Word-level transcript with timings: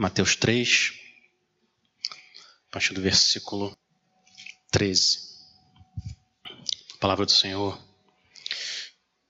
Mateus 0.00 0.34
3, 0.34 0.94
a 2.68 2.72
partir 2.72 2.94
do 2.94 3.02
versículo 3.02 3.76
13. 4.70 5.18
A 6.94 6.96
palavra 6.98 7.26
do 7.26 7.32
Senhor 7.32 7.78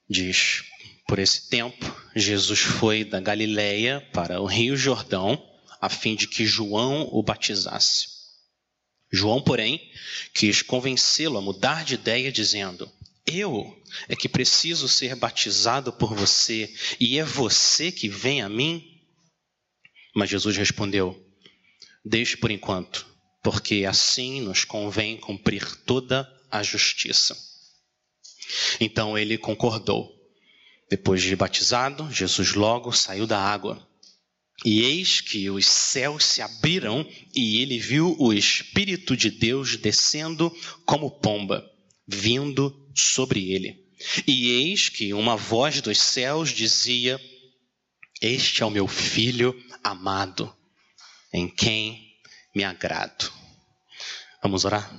diz: 0.08 0.62
Por 1.08 1.18
esse 1.18 1.48
tempo, 1.48 1.84
Jesus 2.14 2.60
foi 2.60 3.02
da 3.02 3.18
Galiléia 3.18 4.00
para 4.12 4.40
o 4.40 4.46
Rio 4.46 4.76
Jordão, 4.76 5.44
a 5.80 5.88
fim 5.88 6.14
de 6.14 6.28
que 6.28 6.46
João 6.46 7.08
o 7.10 7.20
batizasse. 7.20 8.06
João, 9.10 9.42
porém, 9.42 9.90
quis 10.32 10.62
convencê-lo 10.62 11.38
a 11.38 11.42
mudar 11.42 11.84
de 11.84 11.94
ideia, 11.94 12.30
dizendo: 12.30 12.88
Eu 13.26 13.76
é 14.08 14.14
que 14.14 14.28
preciso 14.28 14.88
ser 14.88 15.16
batizado 15.16 15.92
por 15.92 16.14
você, 16.14 16.72
e 17.00 17.18
é 17.18 17.24
você 17.24 17.90
que 17.90 18.08
vem 18.08 18.40
a 18.40 18.48
mim? 18.48 18.89
Mas 20.14 20.30
Jesus 20.30 20.56
respondeu: 20.56 21.16
Deixe 22.04 22.36
por 22.36 22.50
enquanto, 22.50 23.06
porque 23.42 23.84
assim 23.84 24.40
nos 24.40 24.64
convém 24.64 25.16
cumprir 25.16 25.64
toda 25.84 26.28
a 26.50 26.62
justiça. 26.62 27.36
Então 28.80 29.16
ele 29.16 29.38
concordou. 29.38 30.18
Depois 30.90 31.22
de 31.22 31.36
batizado, 31.36 32.10
Jesus 32.10 32.54
logo 32.54 32.92
saiu 32.92 33.26
da 33.26 33.38
água. 33.38 33.86
E 34.64 34.82
eis 34.82 35.20
que 35.20 35.48
os 35.48 35.66
céus 35.66 36.24
se 36.24 36.42
abriram 36.42 37.08
e 37.34 37.62
ele 37.62 37.78
viu 37.78 38.14
o 38.18 38.32
Espírito 38.32 39.16
de 39.16 39.30
Deus 39.30 39.76
descendo 39.76 40.54
como 40.84 41.10
pomba, 41.10 41.64
vindo 42.06 42.74
sobre 42.94 43.52
ele. 43.52 43.86
E 44.26 44.50
eis 44.50 44.88
que 44.88 45.14
uma 45.14 45.36
voz 45.36 45.80
dos 45.80 45.98
céus 45.98 46.50
dizia: 46.50 47.20
Este 48.20 48.62
é 48.62 48.66
o 48.66 48.70
meu 48.70 48.86
filho 48.86 49.58
amado, 49.82 50.54
em 51.32 51.48
quem 51.48 52.18
me 52.54 52.62
agrado. 52.62 53.32
Vamos 54.42 54.66
orar? 54.66 54.90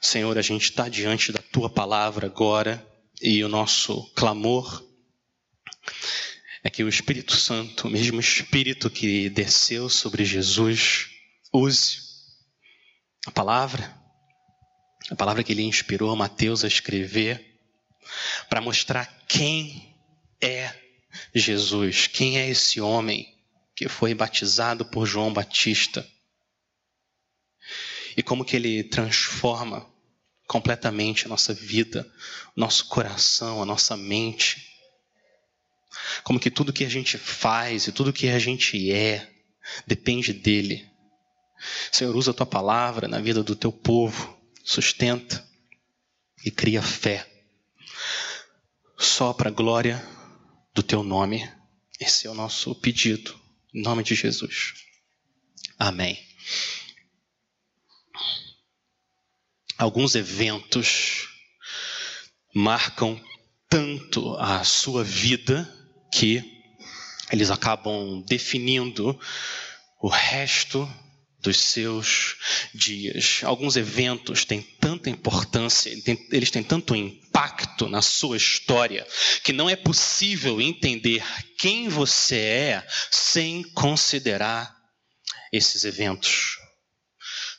Senhor, 0.00 0.36
a 0.36 0.42
gente 0.42 0.64
está 0.64 0.88
diante 0.88 1.30
da 1.30 1.40
tua 1.40 1.70
palavra 1.70 2.26
agora 2.26 2.84
e 3.22 3.44
o 3.44 3.48
nosso 3.48 4.04
clamor 4.14 4.84
é 6.64 6.68
que 6.70 6.82
o 6.82 6.88
Espírito 6.88 7.36
Santo, 7.36 7.86
o 7.86 7.90
mesmo 7.90 8.18
Espírito 8.18 8.90
que 8.90 9.30
desceu 9.30 9.88
sobre 9.88 10.24
Jesus, 10.24 11.06
use 11.52 12.00
a 13.26 13.30
palavra, 13.30 13.96
a 15.08 15.14
palavra 15.14 15.44
que 15.44 15.52
ele 15.52 15.62
inspirou 15.62 16.16
Mateus 16.16 16.64
a 16.64 16.68
escrever, 16.68 17.46
para 18.48 18.60
mostrar 18.60 19.06
quem 19.28 19.97
é 20.40 20.74
Jesus, 21.34 22.06
quem 22.06 22.38
é 22.38 22.48
esse 22.48 22.80
homem 22.80 23.34
que 23.74 23.88
foi 23.88 24.14
batizado 24.14 24.84
por 24.84 25.06
João 25.06 25.32
Batista 25.32 26.06
e 28.16 28.22
como 28.22 28.44
que 28.44 28.56
ele 28.56 28.82
transforma 28.82 29.86
completamente 30.48 31.26
a 31.26 31.28
nossa 31.28 31.54
vida, 31.54 32.10
nosso 32.56 32.86
coração, 32.86 33.62
a 33.62 33.66
nossa 33.66 33.96
mente. 33.96 34.66
Como 36.24 36.40
que 36.40 36.50
tudo 36.50 36.72
que 36.72 36.84
a 36.84 36.88
gente 36.88 37.16
faz 37.18 37.86
e 37.86 37.92
tudo 37.92 38.12
que 38.12 38.28
a 38.28 38.38
gente 38.38 38.90
é 38.90 39.30
depende 39.86 40.32
dele. 40.32 40.90
Senhor, 41.92 42.16
usa 42.16 42.30
a 42.30 42.34
tua 42.34 42.46
palavra 42.46 43.06
na 43.06 43.20
vida 43.20 43.42
do 43.42 43.54
teu 43.54 43.70
povo, 43.70 44.36
sustenta 44.64 45.46
e 46.44 46.50
cria 46.50 46.82
fé. 46.82 47.28
Só 48.96 49.32
para 49.32 49.50
a 49.50 49.52
glória 49.52 50.04
do 50.74 50.82
teu 50.82 51.02
nome. 51.02 51.50
Esse 52.00 52.26
é 52.26 52.30
o 52.30 52.34
nosso 52.34 52.74
pedido. 52.74 53.38
Em 53.74 53.82
nome 53.82 54.02
de 54.02 54.14
Jesus. 54.14 54.74
Amém. 55.78 56.28
alguns 59.78 60.16
eventos 60.16 61.28
marcam 62.52 63.18
tanto 63.68 64.34
a 64.36 64.64
sua 64.64 65.04
vida 65.04 65.72
que 66.12 66.42
eles 67.30 67.50
acabam 67.50 68.24
definindo 68.26 69.18
o 70.00 70.08
resto 70.08 70.88
dos 71.40 71.60
seus 71.60 72.36
dias. 72.74 73.42
Alguns 73.44 73.76
eventos 73.76 74.44
têm 74.44 74.62
tanta 74.88 75.10
importância, 75.10 75.90
eles 76.32 76.50
têm 76.50 76.64
tanto 76.64 76.96
impacto 76.96 77.90
na 77.90 78.00
sua 78.00 78.38
história, 78.38 79.06
que 79.44 79.52
não 79.52 79.68
é 79.68 79.76
possível 79.76 80.62
entender 80.62 81.22
quem 81.58 81.90
você 81.90 82.38
é 82.38 82.88
sem 83.10 83.62
considerar 83.74 84.74
esses 85.52 85.84
eventos. 85.84 86.56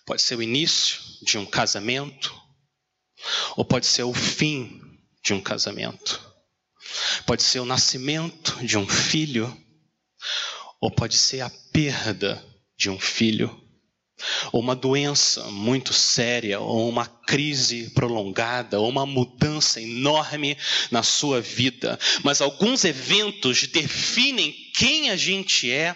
Pode 0.08 0.24
ser 0.24 0.38
o 0.38 0.42
início 0.42 0.98
de 1.22 1.38
um 1.38 1.46
casamento, 1.46 2.36
ou 3.56 3.64
pode 3.64 3.86
ser 3.86 4.02
o 4.02 4.14
fim 4.14 4.82
de 5.24 5.32
um 5.32 5.40
casamento. 5.40 6.20
Pode 7.28 7.44
ser 7.44 7.60
o 7.60 7.66
nascimento 7.66 8.58
de 8.66 8.76
um 8.76 8.88
filho, 8.88 9.56
ou 10.82 10.90
pode 10.90 11.16
ser 11.16 11.42
a 11.42 11.52
perda 11.72 12.44
de 12.76 12.90
um 12.90 13.00
filho, 13.00 13.69
ou 14.52 14.60
uma 14.60 14.76
doença 14.76 15.44
muito 15.52 15.94
séria, 15.94 16.60
ou 16.60 16.90
uma 16.90 17.06
crise 17.06 17.90
prolongada, 17.92 18.80
ou 18.80 18.90
uma 18.90 19.06
mudança 19.06 19.82
enorme 19.82 20.58
na 20.92 21.04
sua 21.04 21.42
vida. 21.42 22.00
Mas 22.24 22.42
alguns 22.42 22.84
eventos 22.86 23.68
definem 23.68 24.54
quem 24.76 25.10
a 25.10 25.16
gente 25.16 25.72
é 25.72 25.96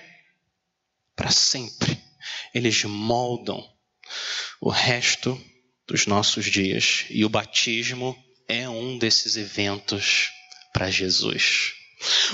para 1.15 1.31
sempre. 1.31 1.97
Eles 2.53 2.83
moldam 2.83 3.63
o 4.61 4.69
resto 4.69 5.39
dos 5.87 6.07
nossos 6.07 6.45
dias. 6.45 7.05
E 7.09 7.25
o 7.25 7.29
batismo 7.29 8.17
é 8.47 8.67
um 8.67 8.97
desses 8.97 9.35
eventos 9.37 10.29
para 10.71 10.89
Jesus. 10.89 11.82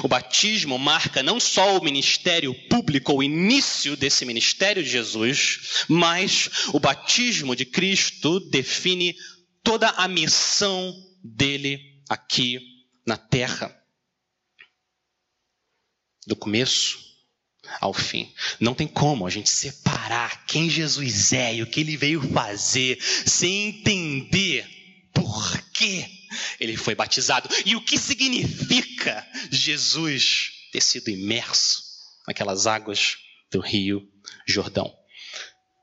O 0.03 0.07
batismo 0.07 0.78
marca 0.78 1.22
não 1.22 1.40
só 1.40 1.78
o 1.78 1.84
ministério 1.84 2.53
público, 2.68 3.13
o 3.13 3.24
início 3.24 3.96
desse 3.96 4.25
ministério 4.25 4.84
de 4.84 4.90
Jesus, 4.90 5.85
mas 5.88 6.50
o 6.74 6.80
batismo 6.80 7.56
de 7.56 7.66
Cristo 7.66 8.40
define 8.40 9.16
toda 9.63 9.90
a 9.90 10.07
missão 10.07 10.94
dele 11.24 11.80
aqui 12.09 12.59
na 13.06 13.18
terra. 13.18 13.75
Do 16.28 16.36
começo 16.36 17.09
ao 17.80 17.94
fim. 17.94 18.31
Não 18.59 18.74
tem 18.74 18.88
como 18.88 19.25
a 19.25 19.30
gente 19.30 19.50
separar 19.50 20.46
quem 20.46 20.69
Jesus 20.69 21.34
é 21.34 21.56
e 21.56 21.62
o 21.62 21.68
que 21.68 21.81
ele 21.81 21.97
veio 21.97 22.22
fazer 22.34 23.00
sem 23.01 23.69
entender 23.69 24.68
por 25.13 25.62
que 25.72 26.19
ele 26.59 26.78
foi 26.78 26.95
batizado 26.95 27.50
e 27.66 27.75
o 27.75 27.81
que 27.81 27.97
significa 27.97 29.25
Jesus 29.51 30.51
ter 30.72 30.81
sido 30.81 31.09
imerso 31.09 31.84
naquelas 32.28 32.67
águas 32.67 33.17
do 33.51 33.59
Rio 33.59 34.07
Jordão. 34.47 35.00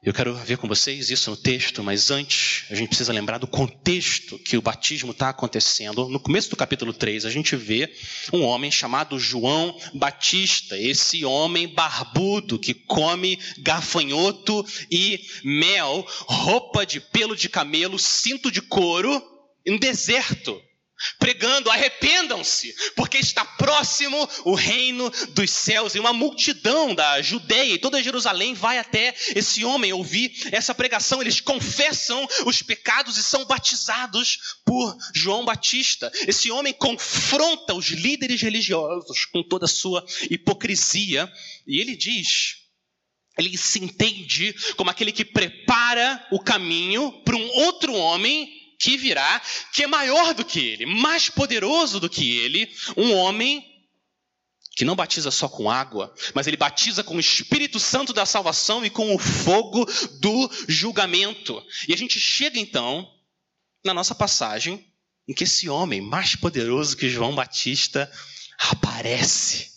Eu 0.07 0.15
quero 0.15 0.37
ver 0.37 0.57
com 0.57 0.69
vocês 0.69 1.11
isso 1.11 1.31
no 1.31 1.37
texto, 1.37 1.83
mas 1.83 2.13
antes 2.13 2.65
a 2.71 2.77
gente 2.77 2.91
precisa 2.91 3.13
lembrar 3.13 3.39
do 3.39 3.47
contexto 3.49 4.39
que 4.39 4.57
o 4.57 4.63
batismo 4.63 5.11
está 5.11 5.31
acontecendo. 5.31 6.09
No 6.09 6.21
começo 6.21 6.49
do 6.49 6.55
capítulo 6.55 6.93
3, 6.93 7.25
a 7.25 7.31
gente 7.31 7.57
vê 7.57 7.93
um 8.33 8.43
homem 8.43 8.71
chamado 8.71 9.19
João 9.19 9.77
Batista, 9.95 10.79
esse 10.79 11.25
homem 11.25 11.67
barbudo 11.67 12.57
que 12.57 12.73
come 12.73 13.41
gafanhoto 13.59 14.65
e 14.89 15.27
mel, 15.43 16.07
roupa 16.29 16.87
de 16.87 17.01
pelo 17.01 17.35
de 17.35 17.49
camelo, 17.49 17.99
cinto 17.99 18.49
de 18.49 18.63
couro, 18.63 19.21
em 19.67 19.77
deserto 19.77 20.63
pregando: 21.19 21.71
arrependam-se, 21.71 22.75
porque 22.95 23.19
está 23.19 23.45
próximo 23.45 24.29
o 24.45 24.55
reino 24.55 25.11
dos 25.31 25.51
céus. 25.51 25.95
E 25.95 26.01
uma 26.01 26.13
multidão 26.13 26.95
da 26.95 27.21
Judeia 27.23 27.75
e 27.75 27.79
toda 27.79 28.03
Jerusalém 28.03 28.55
vai 28.55 28.79
até 28.79 29.15
esse 29.35 29.65
homem 29.65 29.93
ouvir 29.93 30.33
essa 30.53 30.75
pregação. 30.75 31.21
Eles 31.21 31.41
confessam 31.41 32.27
os 32.45 32.63
pecados 32.63 33.17
e 33.17 33.23
são 33.23 33.45
batizados 33.45 34.39
por 34.65 34.97
João 35.15 35.45
Batista. 35.45 36.11
Esse 36.27 36.51
homem 36.51 36.73
confronta 36.73 37.75
os 37.75 37.87
líderes 37.89 38.41
religiosos 38.41 39.25
com 39.27 39.43
toda 39.43 39.67
a 39.67 39.69
sua 39.69 40.05
hipocrisia 40.31 41.31
e 41.67 41.81
ele 41.81 41.97
diz. 41.97 42.65
Ele 43.39 43.55
se 43.59 43.79
entende 43.85 44.55
como 44.77 44.89
aquele 44.89 45.13
que 45.13 45.23
prepara 45.23 46.27
o 46.33 46.41
caminho 46.41 47.13
para 47.23 47.37
um 47.37 47.47
outro 47.49 47.93
homem 47.93 48.66
que 48.79 48.97
virá, 48.97 49.41
que 49.73 49.83
é 49.83 49.87
maior 49.87 50.35
do 50.35 50.45
que 50.45 50.61
ele, 50.61 50.87
mais 50.87 51.29
poderoso 51.29 51.99
do 52.01 52.09
que 52.09 52.39
ele, 52.39 52.71
um 52.97 53.13
homem 53.15 53.65
que 54.77 54.85
não 54.85 54.95
batiza 54.95 55.31
só 55.31 55.49
com 55.49 55.71
água, 55.71 56.15
mas 56.35 56.47
ele 56.47 56.57
batiza 56.57 57.03
com 57.03 57.17
o 57.17 57.21
Espírito 57.21 57.81
Santo 57.81 58.13
da 58.13 58.27
salvação 58.27 58.85
e 58.85 58.91
com 58.91 59.15
o 59.15 59.19
fogo 59.19 59.87
do 60.21 60.51
julgamento. 60.69 61.65
E 61.89 61.95
a 61.95 61.97
gente 61.97 62.21
chega 62.21 62.59
então 62.59 63.11
na 63.83 63.95
nossa 63.95 64.15
passagem 64.15 64.87
em 65.27 65.33
que 65.33 65.45
esse 65.45 65.67
homem 65.69 66.03
mais 66.03 66.37
poderoso 66.37 66.97
que 66.97 67.09
João 67.09 67.35
Batista 67.35 68.11
aparece. 68.59 69.71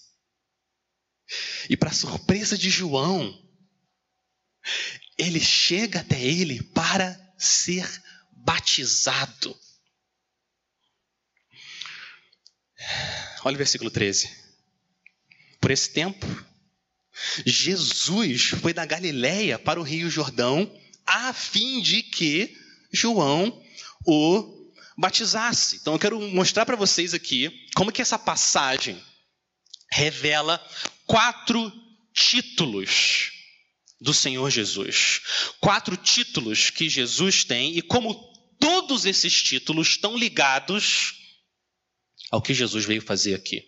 E 1.69 1.77
para 1.77 1.93
surpresa 1.93 2.57
de 2.57 2.69
João, 2.69 3.33
ele 5.17 5.39
chega 5.39 6.01
até 6.01 6.19
ele 6.21 6.61
para 6.61 7.17
ser 7.37 7.87
batizado. 8.49 9.55
Olha 13.43 13.53
o 13.53 13.57
versículo 13.57 13.91
13. 13.91 14.27
Por 15.61 15.69
esse 15.69 15.91
tempo, 15.91 16.25
Jesus 17.45 18.45
foi 18.59 18.73
da 18.73 18.87
Galiléia 18.87 19.59
para 19.59 19.79
o 19.79 19.83
Rio 19.83 20.09
Jordão 20.09 20.75
a 21.05 21.31
fim 21.31 21.79
de 21.79 22.01
que 22.01 22.57
João 22.91 23.63
o 24.03 24.73
batizasse. 24.97 25.75
Então 25.75 25.93
eu 25.93 25.99
quero 25.99 26.19
mostrar 26.19 26.65
para 26.65 26.75
vocês 26.75 27.13
aqui 27.13 27.67
como 27.75 27.91
que 27.91 28.01
essa 28.01 28.17
passagem 28.17 28.99
revela 29.91 30.59
quatro 31.05 31.71
títulos 32.13 33.31
do 34.01 34.13
Senhor 34.13 34.49
Jesus. 34.49 35.21
Quatro 35.59 35.95
títulos 35.95 36.71
que 36.71 36.89
Jesus 36.89 37.43
tem 37.43 37.77
e 37.77 37.81
como 37.83 38.28
todos 38.59 39.05
esses 39.05 39.41
títulos 39.41 39.89
estão 39.89 40.17
ligados 40.17 41.15
ao 42.31 42.41
que 42.41 42.53
Jesus 42.53 42.85
veio 42.85 43.01
fazer 43.01 43.33
aqui. 43.33 43.63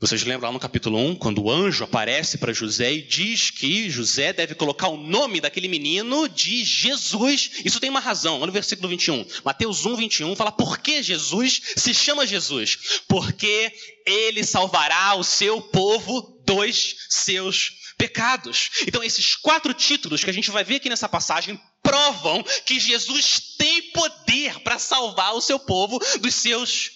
Vocês 0.00 0.22
lembram 0.24 0.48
lá 0.48 0.52
no 0.52 0.60
capítulo 0.60 0.98
1, 0.98 1.14
quando 1.14 1.42
o 1.42 1.50
anjo 1.50 1.84
aparece 1.84 2.36
para 2.36 2.52
José 2.52 2.92
e 2.92 3.00
diz 3.00 3.50
que 3.50 3.88
José 3.88 4.32
deve 4.32 4.54
colocar 4.54 4.88
o 4.88 4.98
nome 4.98 5.40
daquele 5.40 5.68
menino 5.68 6.28
de 6.28 6.64
Jesus. 6.64 7.62
Isso 7.64 7.80
tem 7.80 7.88
uma 7.88 8.00
razão. 8.00 8.40
Olha 8.40 8.50
o 8.50 8.52
versículo 8.52 8.88
21. 8.88 9.24
Mateus 9.44 9.86
1, 9.86 9.96
21 9.96 10.36
fala 10.36 10.52
por 10.52 10.78
que 10.78 11.02
Jesus 11.02 11.62
se 11.76 11.94
chama 11.94 12.26
Jesus? 12.26 13.00
Porque 13.08 13.72
ele 14.04 14.44
salvará 14.44 15.14
o 15.14 15.24
seu 15.24 15.62
povo 15.62 16.42
dos 16.44 16.96
seus 17.08 17.70
pecados. 17.96 18.70
Então, 18.86 19.02
esses 19.02 19.36
quatro 19.36 19.72
títulos 19.72 20.22
que 20.22 20.28
a 20.28 20.34
gente 20.34 20.50
vai 20.50 20.64
ver 20.64 20.76
aqui 20.76 20.90
nessa 20.90 21.08
passagem 21.08 21.58
provam 21.84 22.42
que 22.64 22.80
Jesus 22.80 23.54
tem 23.56 23.92
poder 23.92 24.58
para 24.60 24.78
salvar 24.78 25.34
o 25.34 25.40
seu 25.40 25.60
povo 25.60 26.00
dos 26.18 26.34
seus 26.34 26.90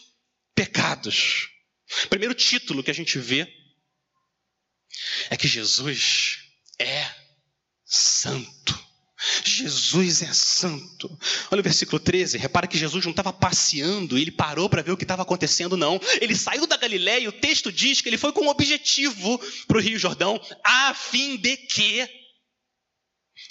pecados. 0.54 1.50
Primeiro 2.08 2.34
título 2.34 2.82
que 2.82 2.90
a 2.90 2.94
gente 2.94 3.18
vê 3.18 3.46
é 5.30 5.36
que 5.36 5.46
Jesus 5.46 6.38
é 6.78 7.06
santo. 7.84 8.88
Jesus 9.44 10.22
é 10.22 10.32
santo. 10.32 11.18
Olha 11.50 11.60
o 11.60 11.62
versículo 11.62 11.98
13. 11.98 12.38
Repara 12.38 12.66
que 12.66 12.78
Jesus 12.78 13.04
não 13.04 13.10
estava 13.10 13.32
passeando, 13.32 14.16
ele 14.16 14.30
parou 14.30 14.68
para 14.68 14.82
ver 14.82 14.92
o 14.92 14.96
que 14.96 15.04
estava 15.04 15.22
acontecendo, 15.22 15.76
não. 15.76 16.00
Ele 16.20 16.36
saiu 16.36 16.66
da 16.66 16.76
Galiléia 16.76 17.24
e 17.24 17.28
o 17.28 17.32
texto 17.32 17.72
diz 17.72 18.00
que 18.00 18.08
ele 18.08 18.18
foi 18.18 18.32
com 18.32 18.42
um 18.42 18.48
objetivo 18.48 19.38
para 19.66 19.76
o 19.76 19.80
Rio 19.80 19.98
Jordão, 19.98 20.40
a 20.64 20.94
fim 20.94 21.36
de 21.36 21.56
que 21.56 22.08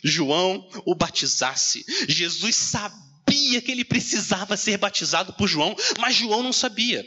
João 0.08 0.68
o 0.86 0.96
batizasse. 0.96 1.86
Jesus 2.08 2.56
sabia 2.56 3.62
que 3.62 3.72
ele 3.72 3.84
precisava 3.84 4.56
ser 4.58 4.78
batizado 4.78 5.34
por 5.34 5.48
João, 5.48 5.76
mas 6.00 6.16
João 6.16 6.42
não 6.44 6.54
sabia. 6.54 7.06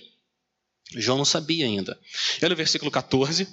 João 0.97 1.19
não 1.19 1.25
sabia 1.25 1.67
ainda. 1.67 1.99
Olha 2.43 2.53
o 2.53 2.57
versículo 2.57 2.91
14. 2.91 3.49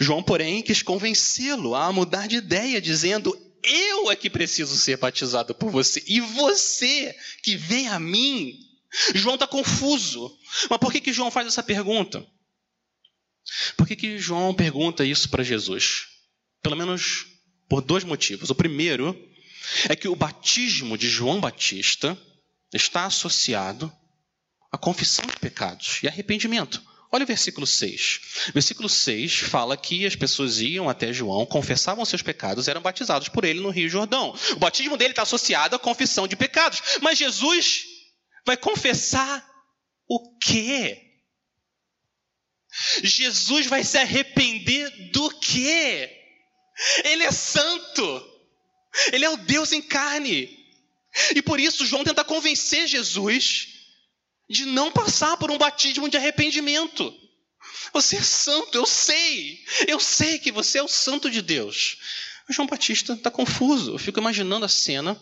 João, 0.00 0.22
porém, 0.22 0.62
quis 0.62 0.82
convencê-lo 0.82 1.74
a 1.74 1.92
mudar 1.92 2.26
de 2.26 2.36
ideia, 2.36 2.80
dizendo: 2.80 3.36
Eu 3.62 4.10
é 4.10 4.16
que 4.16 4.30
preciso 4.30 4.76
ser 4.76 4.96
batizado 4.96 5.54
por 5.54 5.70
você, 5.70 6.02
e 6.06 6.20
você 6.20 7.14
que 7.42 7.56
vem 7.56 7.88
a 7.88 7.98
mim. 7.98 8.58
João 9.14 9.34
está 9.34 9.46
confuso. 9.46 10.36
Mas 10.70 10.78
por 10.78 10.92
que, 10.92 11.00
que 11.00 11.12
João 11.12 11.30
faz 11.30 11.48
essa 11.48 11.62
pergunta? 11.62 12.24
Por 13.76 13.86
que, 13.86 13.96
que 13.96 14.18
João 14.18 14.54
pergunta 14.54 15.04
isso 15.04 15.28
para 15.28 15.42
Jesus? 15.42 16.06
Pelo 16.62 16.76
menos 16.76 17.26
por 17.68 17.80
dois 17.80 18.04
motivos. 18.04 18.50
O 18.50 18.54
primeiro 18.54 19.16
é 19.88 19.96
que 19.96 20.08
o 20.08 20.16
batismo 20.16 20.96
de 20.98 21.08
João 21.08 21.40
Batista 21.40 22.18
está 22.72 23.06
associado 23.06 23.92
a 24.70 24.78
confissão 24.78 25.24
de 25.26 25.36
pecados 25.36 26.00
e 26.02 26.08
arrependimento. 26.08 26.82
Olha 27.12 27.22
o 27.22 27.28
versículo 27.28 27.64
6. 27.64 28.50
Versículo 28.52 28.88
6 28.88 29.38
fala 29.38 29.76
que 29.76 30.04
as 30.04 30.16
pessoas 30.16 30.60
iam 30.60 30.88
até 30.88 31.12
João, 31.12 31.46
confessavam 31.46 32.04
seus 32.04 32.22
pecados, 32.22 32.66
eram 32.66 32.82
batizados 32.82 33.28
por 33.28 33.44
ele 33.44 33.60
no 33.60 33.70
Rio 33.70 33.88
Jordão. 33.88 34.34
O 34.50 34.56
batismo 34.56 34.96
dele 34.96 35.12
está 35.12 35.22
associado 35.22 35.76
à 35.76 35.78
confissão 35.78 36.26
de 36.26 36.34
pecados. 36.34 36.82
Mas 37.00 37.16
Jesus 37.16 37.84
vai 38.44 38.56
confessar 38.56 39.48
o 40.08 40.36
quê? 40.38 41.00
Jesus 43.04 43.66
vai 43.66 43.84
se 43.84 43.96
arrepender 43.96 44.90
do 45.12 45.30
quê? 45.38 46.23
Ele 47.04 47.22
é 47.22 47.30
santo. 47.30 48.30
Ele 49.12 49.24
é 49.24 49.30
o 49.30 49.36
Deus 49.36 49.72
em 49.72 49.82
carne. 49.82 50.64
E 51.34 51.42
por 51.42 51.60
isso 51.60 51.86
João 51.86 52.04
tenta 52.04 52.24
convencer 52.24 52.86
Jesus 52.86 53.68
de 54.48 54.66
não 54.66 54.90
passar 54.90 55.36
por 55.36 55.50
um 55.50 55.58
batismo 55.58 56.08
de 56.08 56.16
arrependimento. 56.16 57.14
Você 57.92 58.16
é 58.16 58.22
santo, 58.22 58.76
eu 58.76 58.86
sei. 58.86 59.64
Eu 59.86 60.00
sei 60.00 60.38
que 60.38 60.52
você 60.52 60.78
é 60.78 60.82
o 60.82 60.88
santo 60.88 61.30
de 61.30 61.40
Deus. 61.40 61.98
O 62.48 62.52
João 62.52 62.66
Batista 62.66 63.14
está 63.14 63.30
confuso. 63.30 63.92
Eu 63.92 63.98
fico 63.98 64.20
imaginando 64.20 64.64
a 64.64 64.68
cena. 64.68 65.20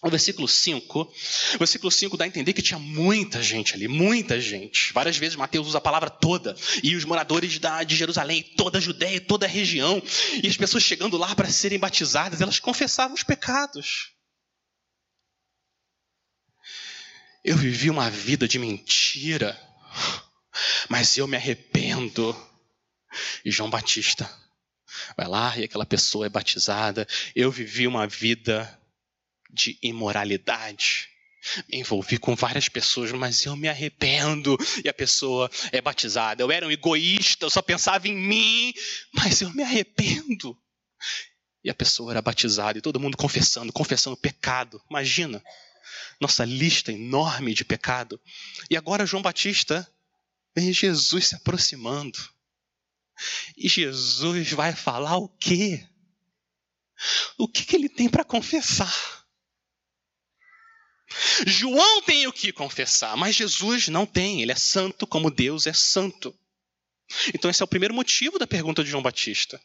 O 0.00 0.10
versículo 0.10 0.46
5, 0.46 1.00
o 1.00 1.58
versículo 1.58 1.90
5 1.90 2.16
dá 2.16 2.24
a 2.24 2.28
entender 2.28 2.52
que 2.52 2.62
tinha 2.62 2.78
muita 2.78 3.42
gente 3.42 3.74
ali, 3.74 3.88
muita 3.88 4.40
gente. 4.40 4.92
Várias 4.92 5.16
vezes 5.16 5.34
Mateus 5.34 5.66
usa 5.66 5.78
a 5.78 5.80
palavra 5.80 6.08
toda, 6.08 6.54
e 6.84 6.94
os 6.94 7.04
moradores 7.04 7.58
da, 7.58 7.82
de 7.82 7.96
Jerusalém, 7.96 8.44
toda 8.56 8.78
a 8.78 8.80
Judéia, 8.80 9.20
toda 9.20 9.46
a 9.46 9.48
região, 9.48 10.00
e 10.40 10.46
as 10.46 10.56
pessoas 10.56 10.84
chegando 10.84 11.16
lá 11.16 11.34
para 11.34 11.50
serem 11.50 11.80
batizadas, 11.80 12.40
elas 12.40 12.60
confessavam 12.60 13.12
os 13.12 13.24
pecados. 13.24 14.12
Eu 17.44 17.56
vivi 17.56 17.90
uma 17.90 18.08
vida 18.08 18.46
de 18.46 18.58
mentira, 18.58 19.60
mas 20.88 21.16
eu 21.16 21.26
me 21.26 21.36
arrependo. 21.36 22.36
E 23.44 23.50
João 23.50 23.70
Batista 23.70 24.30
vai 25.16 25.26
lá 25.26 25.58
e 25.58 25.64
aquela 25.64 25.86
pessoa 25.86 26.26
é 26.26 26.28
batizada. 26.28 27.06
Eu 27.34 27.50
vivi 27.50 27.86
uma 27.86 28.06
vida 28.06 28.78
de 29.48 29.78
imoralidade. 29.82 31.08
Me 31.70 31.78
envolvi 31.78 32.18
com 32.18 32.34
várias 32.34 32.68
pessoas, 32.68 33.12
mas 33.12 33.44
eu 33.44 33.56
me 33.56 33.68
arrependo. 33.68 34.56
E 34.84 34.88
a 34.88 34.94
pessoa 34.94 35.50
é 35.72 35.80
batizada. 35.80 36.42
Eu 36.42 36.50
era 36.50 36.66
um 36.66 36.70
egoísta, 36.70 37.46
eu 37.46 37.50
só 37.50 37.62
pensava 37.62 38.08
em 38.08 38.16
mim, 38.16 38.72
mas 39.12 39.40
eu 39.40 39.50
me 39.50 39.62
arrependo. 39.62 40.56
E 41.64 41.70
a 41.70 41.74
pessoa 41.74 42.12
era 42.12 42.22
batizada 42.22 42.78
e 42.78 42.82
todo 42.82 43.00
mundo 43.00 43.16
confessando, 43.16 43.72
confessando 43.72 44.16
pecado. 44.16 44.82
Imagina 44.90 45.42
nossa 46.20 46.44
lista 46.44 46.92
enorme 46.92 47.54
de 47.54 47.64
pecado. 47.64 48.20
E 48.70 48.76
agora 48.76 49.06
João 49.06 49.22
Batista 49.22 49.88
vê 50.54 50.72
Jesus 50.72 51.28
se 51.28 51.34
aproximando. 51.34 52.18
E 53.56 53.68
Jesus 53.68 54.52
vai 54.52 54.72
falar 54.72 55.16
o 55.16 55.28
quê? 55.28 55.86
O 57.36 57.48
que, 57.48 57.64
que 57.64 57.76
ele 57.76 57.88
tem 57.88 58.08
para 58.08 58.24
confessar? 58.24 59.17
João 61.46 62.02
tem 62.02 62.26
o 62.26 62.32
que 62.32 62.52
confessar, 62.52 63.16
mas 63.16 63.36
Jesus 63.36 63.88
não 63.88 64.06
tem. 64.06 64.42
Ele 64.42 64.52
é 64.52 64.56
santo 64.56 65.06
como 65.06 65.30
Deus 65.30 65.66
é 65.66 65.72
santo. 65.72 66.34
Então, 67.34 67.50
esse 67.50 67.62
é 67.62 67.64
o 67.64 67.68
primeiro 67.68 67.94
motivo 67.94 68.38
da 68.38 68.46
pergunta 68.46 68.84
de 68.84 68.90
João 68.90 69.02
Batista. 69.02 69.60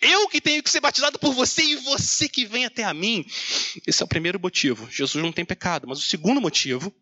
Eu 0.00 0.28
que 0.28 0.40
tenho 0.40 0.62
que 0.62 0.70
ser 0.70 0.80
batizado 0.80 1.18
por 1.18 1.32
você 1.32 1.62
e 1.62 1.76
você 1.76 2.28
que 2.28 2.44
vem 2.44 2.64
até 2.64 2.82
a 2.82 2.92
mim. 2.92 3.24
Esse 3.86 4.02
é 4.02 4.04
o 4.04 4.08
primeiro 4.08 4.40
motivo. 4.40 4.88
Jesus 4.90 5.22
não 5.22 5.32
tem 5.32 5.44
pecado. 5.44 5.86
Mas 5.86 5.98
o 5.98 6.02
segundo 6.02 6.40
motivo, 6.40 6.92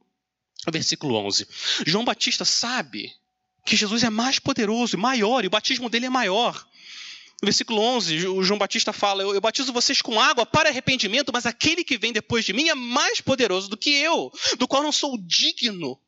versículo 0.71 1.15
11. 1.17 1.49
João 1.87 2.05
Batista 2.05 2.45
sabe 2.45 3.13
que 3.65 3.77
Jesus 3.77 4.05
é 4.05 4.11
mais 4.11 4.39
poderoso 4.39 4.97
e 4.97 5.01
maior, 5.01 5.43
e 5.45 5.49
o 5.49 5.51
batismo 5.51 5.89
dele 5.89 6.07
é 6.07 6.11
maior. 6.11 6.67
No 7.43 7.47
versículo 7.47 7.81
11, 7.81 8.29
o 8.29 8.43
João 8.43 8.59
Batista 8.59 8.93
fala: 8.93 9.23
eu, 9.23 9.35
eu 9.35 9.41
batizo 9.41 9.73
vocês 9.73 10.01
com 10.01 10.21
água 10.21 10.47
para 10.47 10.71
arrependimento, 10.71 11.33
mas 11.33 11.45
aquele 11.45 11.85
que 11.85 11.99
vem 11.99 12.13
depois 12.13 12.45
de 12.45 12.53
mim 12.53 12.69
é 12.69 12.75
mais 12.75 13.21
poderoso 13.21 13.69
do 13.69 13.77
que 13.77 13.91
eu, 13.91 14.33
do 14.59 14.67
qual 14.67 14.83
não 14.83 14.93
sou 14.93 15.19
digno 15.19 16.01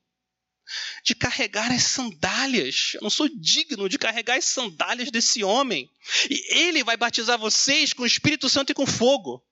de 1.05 1.15
carregar 1.15 1.71
as 1.71 1.85
sandálias. 1.85 2.93
Eu 2.95 3.01
não 3.03 3.11
sou 3.11 3.29
digno 3.29 3.89
de 3.89 3.99
carregar 3.99 4.37
as 4.37 4.45
sandálias 4.45 5.11
desse 5.11 5.43
homem. 5.43 5.91
E 6.31 6.59
ele 6.59 6.85
vai 6.85 6.97
batizar 6.97 7.39
vocês 7.39 7.93
com 7.93 8.03
o 8.03 8.07
Espírito 8.07 8.49
Santo 8.49 8.71
e 8.71 8.75
com 8.75 8.87
fogo. 8.87 9.43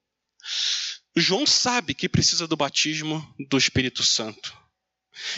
João 1.14 1.46
sabe 1.46 1.94
que 1.94 2.08
precisa 2.08 2.46
do 2.46 2.56
batismo 2.56 3.26
do 3.48 3.56
Espírito 3.56 4.02
Santo. 4.02 4.56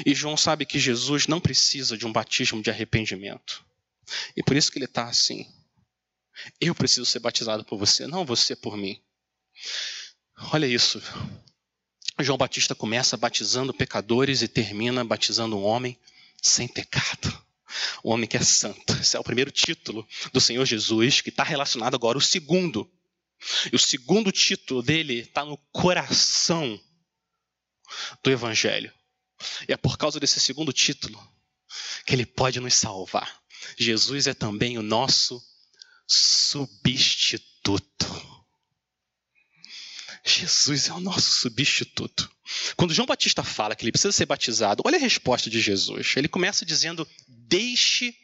E 0.04 0.14
João 0.14 0.36
sabe 0.36 0.66
que 0.66 0.78
Jesus 0.78 1.28
não 1.28 1.40
precisa 1.40 1.96
de 1.96 2.04
um 2.04 2.12
batismo 2.12 2.60
de 2.60 2.70
arrependimento. 2.70 3.64
E 4.36 4.42
por 4.42 4.56
isso 4.56 4.72
que 4.72 4.78
ele 4.78 4.86
está 4.86 5.04
assim. 5.04 5.46
Eu 6.60 6.74
preciso 6.74 7.06
ser 7.06 7.18
batizado 7.18 7.64
por 7.64 7.78
você, 7.78 8.06
não 8.06 8.24
você 8.24 8.54
por 8.54 8.76
mim. 8.76 9.00
Olha 10.52 10.66
isso. 10.66 11.02
João 12.20 12.38
Batista 12.38 12.74
começa 12.74 13.16
batizando 13.16 13.74
pecadores 13.74 14.42
e 14.42 14.48
termina 14.48 15.04
batizando 15.04 15.56
um 15.56 15.64
homem 15.64 15.98
sem 16.40 16.66
pecado. 16.66 17.46
o 18.02 18.10
homem 18.10 18.28
que 18.28 18.36
é 18.36 18.42
santo. 18.42 18.92
Esse 19.00 19.16
é 19.16 19.20
o 19.20 19.24
primeiro 19.24 19.50
título 19.50 20.06
do 20.32 20.40
Senhor 20.40 20.64
Jesus, 20.64 21.20
que 21.20 21.28
está 21.28 21.42
relacionado 21.42 21.94
agora 21.94 22.16
ao 22.16 22.22
segundo. 22.22 22.90
E 23.72 23.76
o 23.76 23.78
segundo 23.78 24.32
título 24.32 24.82
dele 24.82 25.20
está 25.20 25.44
no 25.44 25.56
coração 25.72 26.80
do 28.22 28.30
Evangelho. 28.30 28.92
E 29.68 29.72
é 29.72 29.76
por 29.76 29.96
causa 29.96 30.18
desse 30.18 30.40
segundo 30.40 30.72
título 30.72 31.20
que 32.04 32.14
ele 32.14 32.26
pode 32.26 32.58
nos 32.58 32.74
salvar. 32.74 33.40
Jesus 33.78 34.26
é 34.26 34.34
também 34.34 34.78
o 34.78 34.82
nosso 34.82 35.42
substituto. 36.08 37.78
Jesus 40.24 40.88
é 40.88 40.92
o 40.92 41.00
nosso 41.00 41.30
substituto. 41.40 42.30
Quando 42.76 42.94
João 42.94 43.06
Batista 43.06 43.42
fala 43.44 43.74
que 43.76 43.84
ele 43.84 43.92
precisa 43.92 44.12
ser 44.12 44.26
batizado, 44.26 44.82
olha 44.86 44.96
a 44.96 45.00
resposta 45.00 45.50
de 45.50 45.60
Jesus. 45.60 46.14
Ele 46.16 46.28
começa 46.28 46.64
dizendo: 46.64 47.06
Deixe 47.28 48.14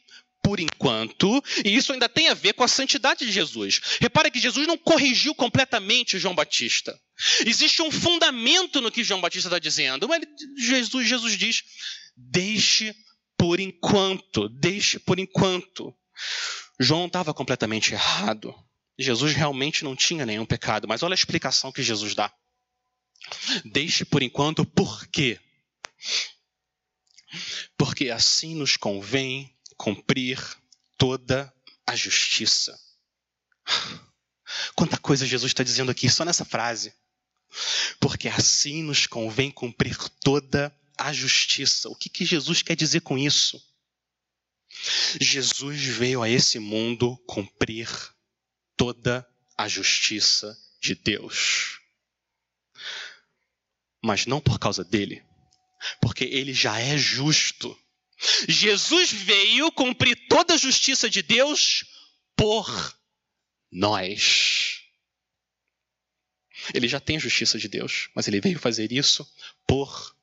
por 0.42 0.60
enquanto, 0.60 1.42
e 1.64 1.74
isso 1.74 1.92
ainda 1.92 2.06
tem 2.06 2.28
a 2.28 2.34
ver 2.34 2.52
com 2.52 2.62
a 2.62 2.68
santidade 2.68 3.24
de 3.24 3.32
Jesus. 3.32 3.80
Repara 3.98 4.30
que 4.30 4.38
Jesus 4.38 4.66
não 4.66 4.76
corrigiu 4.76 5.34
completamente 5.34 6.18
João 6.18 6.34
Batista. 6.34 6.98
Existe 7.46 7.80
um 7.80 7.90
fundamento 7.90 8.80
no 8.80 8.90
que 8.90 9.02
João 9.02 9.22
Batista 9.22 9.48
está 9.48 9.58
dizendo, 9.58 10.06
mas 10.06 10.22
Jesus, 10.58 11.08
Jesus 11.08 11.38
diz: 11.38 11.62
deixe 12.16 12.94
por 13.38 13.58
enquanto, 13.58 14.48
deixe 14.48 14.98
por 14.98 15.18
enquanto. 15.18 15.94
João 16.78 17.06
estava 17.06 17.32
completamente 17.32 17.92
errado. 17.92 18.54
Jesus 18.98 19.32
realmente 19.32 19.84
não 19.84 19.96
tinha 19.96 20.24
nenhum 20.24 20.46
pecado, 20.46 20.86
mas 20.88 21.02
olha 21.02 21.14
a 21.14 21.16
explicação 21.16 21.72
que 21.72 21.82
Jesus 21.82 22.14
dá. 22.14 22.32
Deixe 23.64 24.04
por 24.04 24.22
enquanto, 24.22 24.64
por 24.64 25.06
quê? 25.08 25.40
Porque 27.76 28.10
assim 28.10 28.54
nos 28.54 28.76
convém 28.76 29.54
cumprir 29.76 30.38
toda 30.96 31.52
a 31.86 31.96
justiça. 31.96 32.78
Quanta 34.74 34.98
coisa 34.98 35.26
Jesus 35.26 35.50
está 35.50 35.62
dizendo 35.62 35.90
aqui 35.90 36.08
só 36.08 36.24
nessa 36.24 36.44
frase. 36.44 36.94
Porque 38.00 38.28
assim 38.28 38.82
nos 38.82 39.06
convém 39.06 39.50
cumprir 39.50 39.96
toda 40.20 40.74
a 40.96 41.12
justiça. 41.12 41.88
O 41.88 41.96
que, 41.96 42.08
que 42.08 42.24
Jesus 42.24 42.62
quer 42.62 42.76
dizer 42.76 43.00
com 43.00 43.18
isso? 43.18 43.62
Jesus 45.20 45.84
veio 45.84 46.22
a 46.22 46.28
esse 46.28 46.58
mundo 46.58 47.16
cumprir 47.26 47.88
toda 48.76 49.26
a 49.56 49.68
justiça 49.68 50.56
de 50.80 50.94
Deus. 50.94 51.80
Mas 54.02 54.26
não 54.26 54.40
por 54.40 54.58
causa 54.58 54.84
dele, 54.84 55.24
porque 56.00 56.24
ele 56.24 56.52
já 56.52 56.78
é 56.78 56.96
justo. 56.96 57.76
Jesus 58.48 59.12
veio 59.12 59.72
cumprir 59.72 60.28
toda 60.28 60.54
a 60.54 60.58
justiça 60.58 61.08
de 61.08 61.22
Deus 61.22 61.84
por 62.36 62.98
nós. 63.70 64.80
Ele 66.72 66.88
já 66.88 67.00
tem 67.00 67.16
a 67.16 67.20
justiça 67.20 67.58
de 67.58 67.68
Deus, 67.68 68.08
mas 68.14 68.28
ele 68.28 68.40
veio 68.40 68.58
fazer 68.58 68.92
isso 68.92 69.26
por 69.66 70.14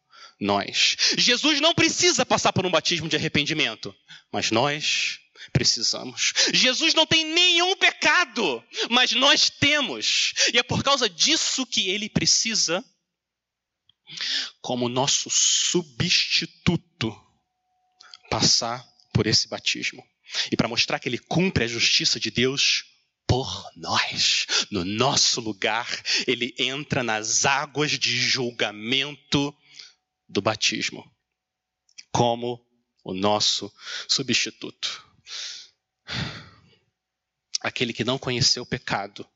nós. 0.41 0.97
Jesus 1.17 1.61
não 1.61 1.73
precisa 1.73 2.25
passar 2.25 2.51
por 2.51 2.65
um 2.65 2.71
batismo 2.71 3.07
de 3.07 3.15
arrependimento, 3.15 3.95
mas 4.33 4.49
nós 4.49 5.19
precisamos. 5.53 6.33
Jesus 6.51 6.95
não 6.95 7.05
tem 7.05 7.23
nenhum 7.23 7.75
pecado, 7.75 8.63
mas 8.89 9.11
nós 9.11 9.51
temos. 9.51 10.33
E 10.51 10.57
é 10.57 10.63
por 10.63 10.83
causa 10.83 11.07
disso 11.07 11.65
que 11.65 11.89
ele 11.89 12.09
precisa, 12.09 12.83
como 14.61 14.89
nosso 14.89 15.29
substituto, 15.29 17.15
passar 18.29 18.83
por 19.13 19.27
esse 19.27 19.47
batismo. 19.47 20.03
E 20.51 20.55
para 20.55 20.67
mostrar 20.67 20.97
que 20.99 21.07
ele 21.07 21.19
cumpre 21.19 21.65
a 21.65 21.67
justiça 21.67 22.19
de 22.19 22.31
Deus 22.31 22.85
por 23.27 23.69
nós, 23.75 24.45
no 24.71 24.83
nosso 24.83 25.39
lugar, 25.39 25.87
ele 26.27 26.53
entra 26.57 27.03
nas 27.03 27.45
águas 27.45 27.91
de 27.91 28.17
julgamento 28.17 29.55
do 30.31 30.41
batismo, 30.41 31.03
como 32.11 32.65
o 33.03 33.13
nosso 33.13 33.71
substituto. 34.07 35.05
Aquele 37.59 37.93
que 37.93 38.05
não 38.05 38.17
conheceu 38.17 38.63
o 38.63 38.65
pecado, 38.65 39.27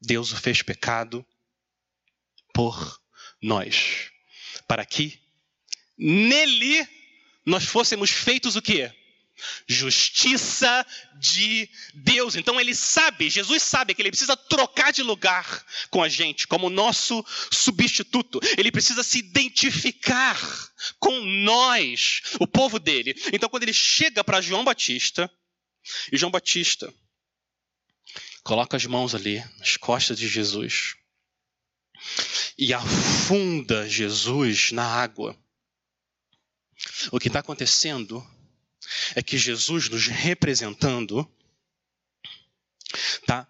Deus 0.00 0.32
o 0.32 0.36
fez 0.36 0.62
pecado 0.62 1.24
por 2.54 3.00
nós, 3.40 4.10
para 4.66 4.84
que 4.84 5.20
nele 5.96 6.88
nós 7.44 7.64
fôssemos 7.64 8.10
feitos 8.10 8.56
o 8.56 8.62
quê? 8.62 8.90
Justiça 9.66 10.86
de 11.18 11.68
Deus. 11.94 12.36
Então 12.36 12.60
ele 12.60 12.74
sabe, 12.74 13.30
Jesus 13.30 13.62
sabe 13.62 13.94
que 13.94 14.02
ele 14.02 14.10
precisa 14.10 14.36
trocar 14.36 14.92
de 14.92 15.02
lugar 15.02 15.64
com 15.90 16.02
a 16.02 16.08
gente, 16.08 16.46
como 16.46 16.70
nosso 16.70 17.24
substituto. 17.50 18.40
Ele 18.56 18.72
precisa 18.72 19.02
se 19.02 19.18
identificar 19.18 20.38
com 20.98 21.20
nós, 21.20 22.22
o 22.40 22.46
povo 22.46 22.78
dele. 22.78 23.14
Então 23.32 23.48
quando 23.48 23.62
ele 23.64 23.72
chega 23.72 24.22
para 24.24 24.40
João 24.40 24.64
Batista, 24.64 25.30
e 26.12 26.16
João 26.16 26.30
Batista 26.30 26.92
coloca 28.44 28.76
as 28.76 28.86
mãos 28.86 29.14
ali 29.14 29.44
nas 29.58 29.76
costas 29.76 30.18
de 30.18 30.28
Jesus 30.28 30.94
e 32.58 32.72
afunda 32.74 33.88
Jesus 33.88 34.72
na 34.72 34.84
água. 34.84 35.36
O 37.10 37.18
que 37.18 37.28
está 37.28 37.40
acontecendo 37.40 38.24
é 39.14 39.22
que 39.22 39.38
Jesus, 39.38 39.88
nos 39.88 40.06
representando, 40.06 41.28
está 42.94 43.46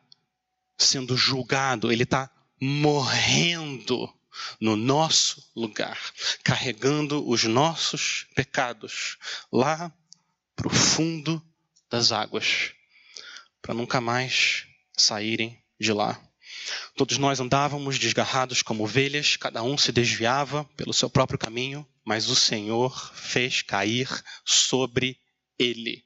sendo 0.79 1.17
julgado, 1.17 1.91
ele 1.93 2.03
está 2.03 2.31
morrendo 2.61 4.13
no 4.61 4.77
nosso 4.77 5.51
lugar, 5.55 5.99
carregando 6.43 7.29
os 7.29 7.45
nossos 7.45 8.27
pecados 8.35 9.19
lá 9.53 9.93
para 10.57 10.69
o 10.69 10.71
fundo 10.71 11.43
das 11.91 12.13
águas, 12.13 12.73
para 13.61 13.75
nunca 13.75 14.01
mais 14.01 14.67
saírem 14.97 15.63
de 15.79 15.93
lá. 15.93 16.21
Todos 16.97 17.19
nós 17.19 17.41
andávamos 17.41 17.99
desgarrados 17.99 18.63
como 18.63 18.85
ovelhas, 18.85 19.37
cada 19.37 19.63
um 19.63 19.77
se 19.77 19.93
desviava 19.93 20.65
pelo 20.77 20.93
seu 20.93 21.11
próprio 21.11 21.39
caminho, 21.39 21.87
mas 22.05 22.29
o 22.29 22.37
Senhor 22.37 23.13
fez 23.15 23.63
cair 23.63 24.09
sobre 24.45 25.19
ele 25.63 26.05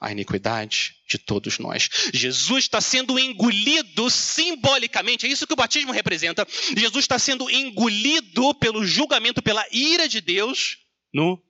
a 0.00 0.10
iniquidade 0.12 0.96
de 1.08 1.18
todos 1.18 1.58
nós. 1.58 1.88
Jesus 2.12 2.64
está 2.64 2.80
sendo 2.80 3.18
engolido 3.18 4.10
simbolicamente, 4.10 5.26
é 5.26 5.28
isso 5.28 5.46
que 5.46 5.52
o 5.52 5.56
batismo 5.56 5.92
representa. 5.92 6.46
Jesus 6.76 7.04
está 7.04 7.18
sendo 7.18 7.50
engolido 7.50 8.54
pelo 8.54 8.84
julgamento, 8.84 9.42
pela 9.42 9.64
ira 9.70 10.08
de 10.08 10.20
Deus 10.20 10.78
no 11.12 11.42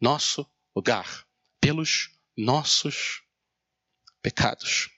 nosso 0.00 0.46
lugar, 0.74 1.26
pelos 1.60 2.10
nossos 2.36 3.22
pecados. 4.22 4.90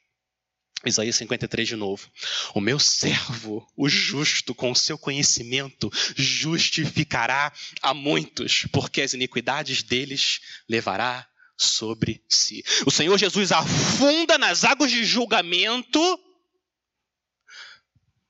Isaías 0.84 1.16
53 1.16 1.68
de 1.68 1.76
novo. 1.76 2.08
O 2.54 2.60
meu 2.60 2.78
servo, 2.78 3.66
o 3.76 3.88
justo, 3.88 4.54
com 4.54 4.70
o 4.70 4.76
seu 4.76 4.96
conhecimento, 4.96 5.90
justificará 6.14 7.52
a 7.82 7.92
muitos, 7.92 8.66
porque 8.72 9.02
as 9.02 9.12
iniquidades 9.12 9.82
deles 9.82 10.40
levará 10.68 11.28
sobre 11.56 12.22
si. 12.28 12.62
O 12.86 12.90
Senhor 12.90 13.16
Jesus 13.18 13.52
afunda 13.52 14.36
nas 14.36 14.64
águas 14.64 14.90
de 14.90 15.04
julgamento, 15.04 16.00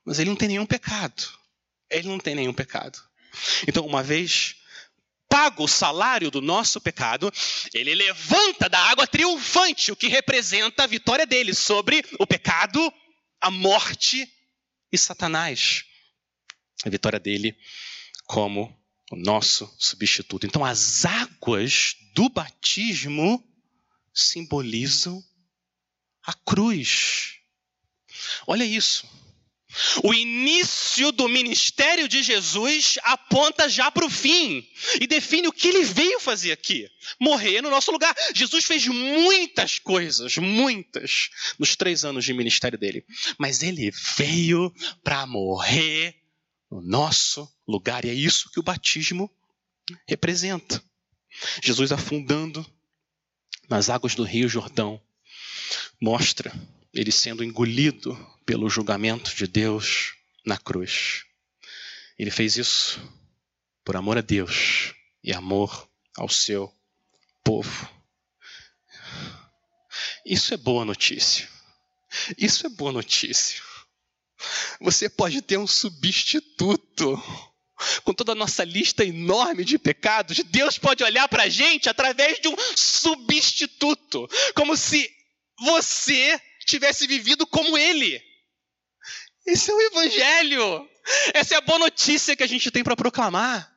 mas 0.04 0.18
ele 0.18 0.30
não 0.30 0.36
tem 0.36 0.48
nenhum 0.48 0.66
pecado. 0.66 1.28
Ele 1.90 2.08
não 2.08 2.18
tem 2.18 2.34
nenhum 2.34 2.54
pecado. 2.54 2.98
Então, 3.66 3.84
uma 3.84 4.02
vez 4.02 4.56
paga 5.28 5.62
o 5.62 5.68
salário 5.68 6.30
do 6.30 6.40
nosso 6.40 6.80
pecado, 6.80 7.32
ele 7.74 7.94
levanta 7.94 8.68
da 8.68 8.78
água 8.78 9.06
triunfante, 9.06 9.90
o 9.90 9.96
que 9.96 10.06
representa 10.06 10.84
a 10.84 10.86
vitória 10.86 11.26
dele 11.26 11.52
sobre 11.52 12.04
o 12.18 12.26
pecado, 12.26 12.92
a 13.40 13.50
morte 13.50 14.30
e 14.92 14.96
Satanás. 14.96 15.84
A 16.84 16.88
vitória 16.88 17.18
dele 17.18 17.56
como 18.26 18.74
o 19.10 19.16
nosso 19.16 19.72
substituto. 19.78 20.46
Então, 20.46 20.64
as 20.64 21.04
águas 21.04 21.96
do 22.14 22.28
batismo 22.28 23.42
simbolizam 24.12 25.22
a 26.24 26.32
cruz. 26.32 27.34
Olha 28.46 28.64
isso. 28.64 29.06
O 30.02 30.14
início 30.14 31.12
do 31.12 31.28
ministério 31.28 32.08
de 32.08 32.22
Jesus 32.22 32.98
aponta 33.02 33.68
já 33.68 33.90
para 33.90 34.06
o 34.06 34.10
fim 34.10 34.66
e 35.00 35.06
define 35.06 35.48
o 35.48 35.52
que 35.52 35.68
ele 35.68 35.84
veio 35.84 36.18
fazer 36.18 36.52
aqui: 36.52 36.88
morrer 37.20 37.60
no 37.60 37.70
nosso 37.70 37.92
lugar. 37.92 38.14
Jesus 38.34 38.64
fez 38.64 38.86
muitas 38.86 39.78
coisas, 39.78 40.36
muitas, 40.38 41.28
nos 41.58 41.76
três 41.76 42.04
anos 42.04 42.24
de 42.24 42.32
ministério 42.32 42.78
dele, 42.78 43.04
mas 43.38 43.62
ele 43.62 43.92
veio 44.16 44.72
para 45.04 45.26
morrer 45.26 46.25
no 46.70 46.80
nosso 46.80 47.48
lugar, 47.66 48.04
e 48.04 48.10
é 48.10 48.14
isso 48.14 48.50
que 48.50 48.60
o 48.60 48.62
batismo 48.62 49.30
representa. 50.06 50.82
Jesus 51.62 51.92
afundando 51.92 52.64
nas 53.68 53.90
águas 53.90 54.14
do 54.14 54.24
Rio 54.24 54.48
Jordão, 54.48 55.00
mostra 56.00 56.52
ele 56.92 57.12
sendo 57.12 57.44
engolido 57.44 58.16
pelo 58.44 58.70
julgamento 58.70 59.34
de 59.34 59.46
Deus 59.46 60.14
na 60.44 60.56
cruz. 60.56 61.24
Ele 62.18 62.30
fez 62.30 62.56
isso 62.56 63.00
por 63.84 63.96
amor 63.96 64.18
a 64.18 64.20
Deus 64.20 64.94
e 65.22 65.32
amor 65.32 65.88
ao 66.16 66.28
seu 66.28 66.72
povo. 67.44 67.88
Isso 70.24 70.54
é 70.54 70.56
boa 70.56 70.84
notícia. 70.84 71.48
Isso 72.38 72.66
é 72.66 72.70
boa 72.70 72.92
notícia. 72.92 73.62
Você 74.80 75.08
pode 75.08 75.42
ter 75.42 75.58
um 75.58 75.66
substituto. 75.66 77.22
Com 78.04 78.14
toda 78.14 78.32
a 78.32 78.34
nossa 78.34 78.64
lista 78.64 79.04
enorme 79.04 79.62
de 79.62 79.78
pecados, 79.78 80.38
Deus 80.44 80.78
pode 80.78 81.04
olhar 81.04 81.28
para 81.28 81.42
a 81.42 81.48
gente 81.48 81.90
através 81.90 82.40
de 82.40 82.48
um 82.48 82.56
substituto, 82.74 84.26
como 84.54 84.74
se 84.74 85.10
você 85.60 86.40
tivesse 86.64 87.06
vivido 87.06 87.46
como 87.46 87.76
Ele. 87.76 88.18
Esse 89.46 89.70
é 89.70 89.74
o 89.74 89.80
Evangelho. 89.80 90.88
Essa 91.34 91.54
é 91.54 91.58
a 91.58 91.60
boa 91.60 91.78
notícia 91.78 92.34
que 92.34 92.42
a 92.42 92.46
gente 92.46 92.70
tem 92.70 92.82
para 92.82 92.96
proclamar. 92.96 93.70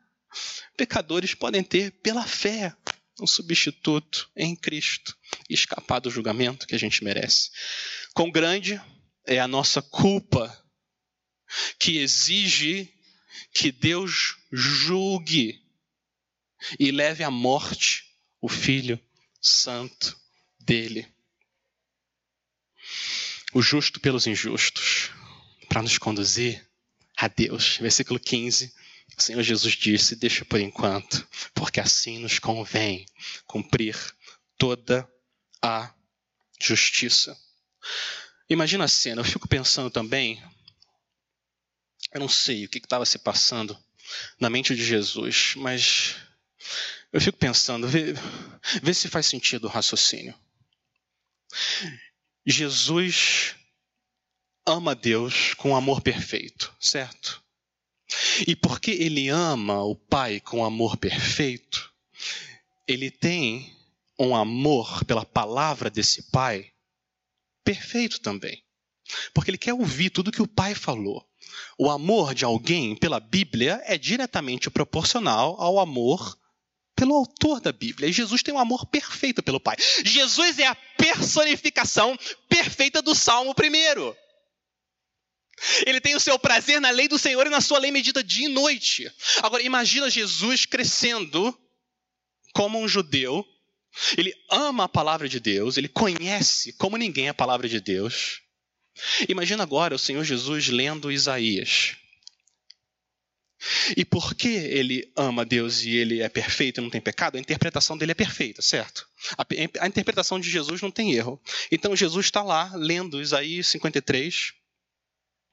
Pecadores 0.78 1.34
podem 1.34 1.62
ter, 1.62 1.92
pela 2.02 2.26
fé, 2.26 2.74
um 3.22 3.28
substituto 3.28 4.30
em 4.36 4.56
Cristo 4.56 5.16
e 5.50 5.54
escapar 5.54 6.00
do 6.00 6.10
julgamento 6.10 6.66
que 6.66 6.76
a 6.76 6.80
gente 6.80 7.04
merece. 7.04 7.52
Quão 8.14 8.32
grande 8.32 8.82
é 9.28 9.40
a 9.40 9.48
nossa 9.48 9.82
culpa 9.82 10.56
que 11.78 11.98
exige 11.98 12.94
que 13.54 13.72
Deus 13.72 14.38
julgue 14.52 15.62
e 16.80 16.92
leve 16.92 17.24
à 17.24 17.32
morte 17.32 18.06
o 18.42 18.50
Filho 18.50 19.00
Santo 19.42 20.18
dele. 20.60 21.08
O 23.54 23.62
justo 23.62 24.00
pelos 24.00 24.28
injustos, 24.28 25.12
para 25.68 25.82
nos 25.82 25.98
conduzir 25.98 26.68
a 27.18 27.28
Deus. 27.28 27.78
Versículo 27.78 28.20
15. 28.20 28.74
O 29.18 29.22
Senhor 29.22 29.42
Jesus 29.42 29.74
disse: 29.74 30.16
Deixa 30.16 30.46
por 30.46 30.60
enquanto, 30.60 31.28
porque 31.54 31.80
assim 31.80 32.20
nos 32.20 32.38
convém 32.40 33.06
cumprir 33.48 33.96
toda 34.58 35.10
a 35.62 35.94
justiça. 36.62 37.38
Imagina 38.50 38.86
a 38.86 38.88
cena, 38.88 39.22
eu 39.22 39.26
fico 39.26 39.48
pensando 39.48 39.90
também, 39.90 40.42
eu 42.14 42.20
não 42.20 42.30
sei 42.30 42.66
o 42.66 42.70
que 42.70 42.80
estava 42.80 43.06
se 43.06 43.20
passando 43.20 43.78
na 44.40 44.50
mente 44.50 44.76
de 44.76 44.84
Jesus, 44.84 45.54
mas 45.56 46.16
eu 47.12 47.22
fico 47.22 47.38
pensando, 47.38 47.88
vê, 47.88 48.14
vê 48.82 48.94
se 48.94 49.08
faz 49.08 49.26
sentido 49.26 49.66
o 49.66 49.70
raciocínio. 49.70 50.34
Jesus 52.46 53.56
ama 54.66 54.96
Deus 54.96 55.54
com 55.56 55.76
amor 55.76 56.02
perfeito, 56.02 56.76
certo? 56.80 57.44
E 58.48 58.56
porque 58.56 58.92
ele 58.92 59.30
ama 59.30 59.84
o 59.84 59.96
Pai 59.96 60.40
com 60.40 60.66
amor 60.66 60.98
perfeito, 60.98 61.94
ele 62.88 63.12
tem 63.12 63.76
um 64.18 64.36
amor 64.36 65.06
pela 65.06 65.26
palavra 65.26 65.90
desse 65.90 66.24
Pai 66.32 66.72
perfeito 67.64 68.20
também. 68.20 68.64
Porque 69.34 69.52
ele 69.52 69.58
quer 69.58 69.74
ouvir 69.74 70.10
tudo 70.10 70.32
que 70.32 70.42
o 70.42 70.48
Pai 70.48 70.74
falou. 70.74 71.29
O 71.78 71.90
amor 71.90 72.34
de 72.34 72.46
alguém 72.46 72.96
pela 72.96 73.20
Bíblia 73.20 73.82
é 73.86 73.98
diretamente 73.98 74.70
proporcional 74.70 75.56
ao 75.60 75.80
amor 75.80 76.38
pelo 76.96 77.16
autor 77.16 77.62
da 77.62 77.72
Bíblia. 77.72 78.10
E 78.10 78.14
Jesus 78.14 78.44
tem 78.44 78.54
um 78.54 78.60
amor 78.60 78.86
perfeito 78.88 79.42
pelo 79.42 79.60
Pai. 79.60 79.78
Jesus 80.04 80.60
é 80.60 80.68
a 80.68 80.76
personificação 80.98 82.18
perfeita 82.50 83.02
do 83.02 83.16
Salmo 83.16 83.56
primeiro. 83.56 84.16
Ele 85.86 86.00
tem 86.00 86.16
o 86.16 86.20
seu 86.20 86.38
prazer 86.38 86.80
na 86.80 86.90
lei 86.90 87.08
do 87.08 87.18
Senhor 87.18 87.46
e 87.48 87.50
na 87.50 87.62
sua 87.62 87.80
lei 87.80 87.92
medida 87.92 88.24
dia 88.24 88.48
e 88.48 88.52
noite. 88.52 89.12
Agora, 89.42 89.64
imagina 89.64 90.10
Jesus 90.10 90.66
crescendo 90.66 91.58
como 92.54 92.80
um 92.80 92.88
judeu. 92.88 93.46
Ele 94.18 94.34
ama 94.50 94.86
a 94.86 94.90
palavra 94.90 95.28
de 95.28 95.40
Deus, 95.40 95.76
ele 95.76 95.88
conhece 95.88 96.74
como 96.74 96.98
ninguém 96.98 97.28
a 97.28 97.34
palavra 97.34 97.68
de 97.68 97.80
Deus. 97.80 98.42
Imagina 99.28 99.64
agora 99.64 99.96
o 99.96 100.00
Senhor 100.00 100.24
Jesus 100.24 100.68
lendo 100.68 101.12
Isaías. 101.12 101.96
E 103.96 104.06
porque 104.06 104.48
ele 104.48 105.12
ama 105.16 105.46
Deus 105.46 105.84
e 105.84 105.92
ele 105.92 106.22
é 106.22 106.30
perfeito 106.30 106.80
e 106.80 106.82
não 106.82 106.90
tem 106.90 107.02
pecado, 107.02 107.36
a 107.36 107.40
interpretação 107.40 107.98
dele 107.98 108.14
é 108.14 108.16
perfeita, 108.16 108.62
certo? 108.62 109.06
A, 109.38 109.46
a 109.82 109.88
interpretação 109.88 110.40
de 110.40 110.50
Jesus 110.50 110.82
não 110.82 110.92
tem 110.92 111.14
erro. 111.14 111.42
Então 111.70 111.96
Jesus 111.96 112.28
está 112.28 112.42
lá 112.42 112.72
lendo 112.74 113.22
Isaías 113.22 113.68
53, 113.68 114.54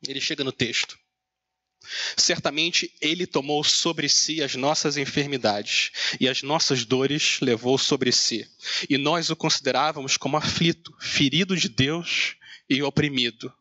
ele 0.07 0.21
chega 0.21 0.45
no 0.45 0.53
texto. 0.53 0.97
Certamente 2.17 2.93
ele 3.01 3.27
tomou 3.27 3.63
sobre 3.63 4.09
si 4.09 4.43
as 4.43 4.55
nossas 4.55 4.97
enfermidades 4.97 5.91
e 6.21 6.29
as 6.29 6.43
nossas 6.43 6.85
dores 6.85 7.39
levou 7.41 7.77
sobre 7.77 8.13
si. 8.13 8.49
E 8.89 8.97
nós 8.97 9.31
o 9.31 9.37
considerávamos 9.37 10.17
como 10.17 10.37
aflito, 10.37 10.95
ferido 11.01 11.57
de 11.57 11.69
Deus 11.69 12.37
e 12.69 12.83
oprimido. 12.83 13.53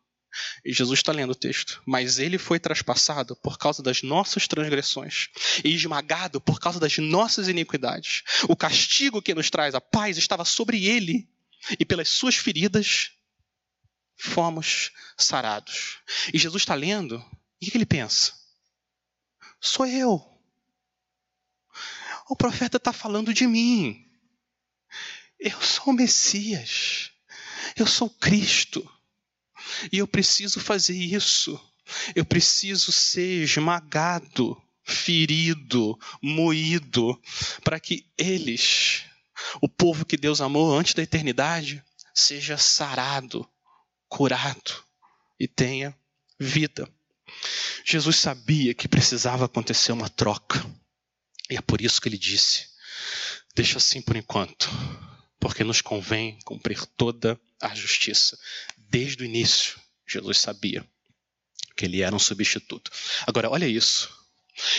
E 0.64 0.72
Jesus 0.72 0.98
está 0.98 1.12
lendo 1.12 1.30
o 1.30 1.34
texto. 1.34 1.82
Mas 1.86 2.18
ele 2.18 2.38
foi 2.38 2.58
traspassado 2.58 3.34
por 3.36 3.58
causa 3.58 3.82
das 3.82 4.02
nossas 4.02 4.46
transgressões 4.46 5.28
e 5.64 5.74
esmagado 5.74 6.40
por 6.40 6.60
causa 6.60 6.78
das 6.78 6.98
nossas 6.98 7.48
iniquidades. 7.48 8.22
O 8.48 8.56
castigo 8.56 9.22
que 9.22 9.34
nos 9.34 9.50
traz 9.50 9.74
a 9.74 9.80
paz 9.80 10.18
estava 10.18 10.44
sobre 10.44 10.84
ele, 10.84 11.28
e 11.80 11.84
pelas 11.84 12.08
suas 12.08 12.36
feridas 12.36 13.12
fomos 14.16 14.92
sarados. 15.16 15.98
E 16.32 16.38
Jesus 16.38 16.62
está 16.62 16.74
lendo, 16.74 17.24
e 17.60 17.68
o 17.68 17.70
que 17.70 17.76
ele 17.76 17.86
pensa? 17.86 18.32
Sou 19.60 19.86
eu. 19.86 20.36
O 22.28 22.36
profeta 22.36 22.76
está 22.76 22.92
falando 22.92 23.32
de 23.32 23.46
mim. 23.46 24.04
Eu 25.38 25.60
sou 25.62 25.92
o 25.92 25.92
Messias. 25.92 27.10
Eu 27.76 27.86
sou 27.86 28.08
Cristo. 28.10 28.88
E 29.92 29.98
eu 29.98 30.06
preciso 30.06 30.60
fazer 30.60 30.96
isso. 30.96 31.60
Eu 32.14 32.24
preciso 32.24 32.90
ser 32.90 33.42
esmagado, 33.42 34.60
ferido, 34.84 35.98
moído, 36.22 37.20
para 37.62 37.78
que 37.80 38.06
eles, 38.16 39.04
o 39.60 39.68
povo 39.68 40.04
que 40.04 40.16
Deus 40.16 40.40
amou 40.40 40.76
antes 40.76 40.94
da 40.94 41.02
eternidade, 41.02 41.82
seja 42.14 42.56
sarado, 42.56 43.48
curado 44.08 44.84
e 45.38 45.46
tenha 45.46 45.96
vida. 46.38 46.88
Jesus 47.84 48.16
sabia 48.16 48.74
que 48.74 48.88
precisava 48.88 49.44
acontecer 49.44 49.92
uma 49.92 50.08
troca. 50.08 50.64
E 51.50 51.56
é 51.56 51.60
por 51.60 51.80
isso 51.80 52.00
que 52.00 52.08
ele 52.08 52.18
disse: 52.18 52.66
Deixa 53.54 53.78
assim 53.78 54.00
por 54.00 54.16
enquanto, 54.16 54.68
porque 55.38 55.62
nos 55.62 55.80
convém 55.80 56.38
cumprir 56.44 56.84
toda 56.96 57.38
a 57.60 57.74
justiça. 57.74 58.38
Desde 58.88 59.22
o 59.22 59.26
início, 59.26 59.80
Jesus 60.06 60.38
sabia 60.38 60.86
que 61.76 61.84
ele 61.84 62.00
era 62.00 62.14
um 62.14 62.18
substituto. 62.18 62.90
Agora, 63.26 63.50
olha 63.50 63.66
isso. 63.66 64.10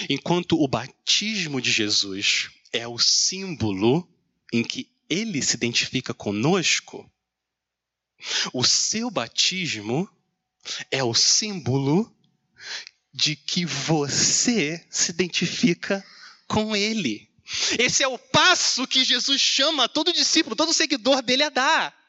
Enquanto 0.09 0.59
o 0.61 0.67
batismo 0.67 1.61
de 1.61 1.71
Jesus 1.71 2.49
é 2.73 2.87
o 2.87 2.97
símbolo 2.97 4.09
em 4.51 4.63
que 4.63 4.89
ele 5.09 5.41
se 5.41 5.55
identifica 5.55 6.13
conosco, 6.13 7.09
o 8.51 8.63
seu 8.63 9.11
batismo 9.11 10.09
é 10.89 11.03
o 11.03 11.13
símbolo 11.13 12.11
de 13.13 13.35
que 13.35 13.65
você 13.65 14.85
se 14.89 15.11
identifica 15.11 16.03
com 16.47 16.75
ele. 16.75 17.29
Esse 17.79 18.03
é 18.03 18.07
o 18.07 18.17
passo 18.17 18.87
que 18.87 19.05
Jesus 19.05 19.39
chama 19.39 19.87
todo 19.87 20.11
discípulo, 20.11 20.55
todo 20.55 20.73
seguidor 20.73 21.21
dele 21.21 21.43
a 21.43 21.49
dar. 21.49 22.06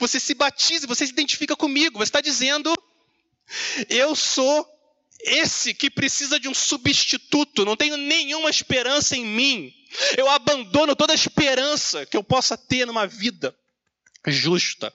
Você 0.00 0.18
se 0.18 0.34
batiza, 0.34 0.86
você 0.86 1.06
se 1.06 1.12
identifica 1.12 1.56
comigo. 1.56 1.98
Você 1.98 2.04
está 2.04 2.20
dizendo: 2.20 2.72
eu 3.88 4.14
sou 4.14 4.66
esse 5.20 5.72
que 5.72 5.88
precisa 5.88 6.38
de 6.38 6.48
um 6.48 6.54
substituto, 6.54 7.64
não 7.64 7.76
tenho 7.76 7.96
nenhuma 7.96 8.50
esperança 8.50 9.16
em 9.16 9.24
mim. 9.24 9.72
Eu 10.16 10.28
abandono 10.28 10.96
toda 10.96 11.12
a 11.12 11.14
esperança 11.14 12.04
que 12.06 12.16
eu 12.16 12.24
possa 12.24 12.56
ter 12.56 12.86
numa 12.86 13.06
vida 13.06 13.54
justa. 14.26 14.92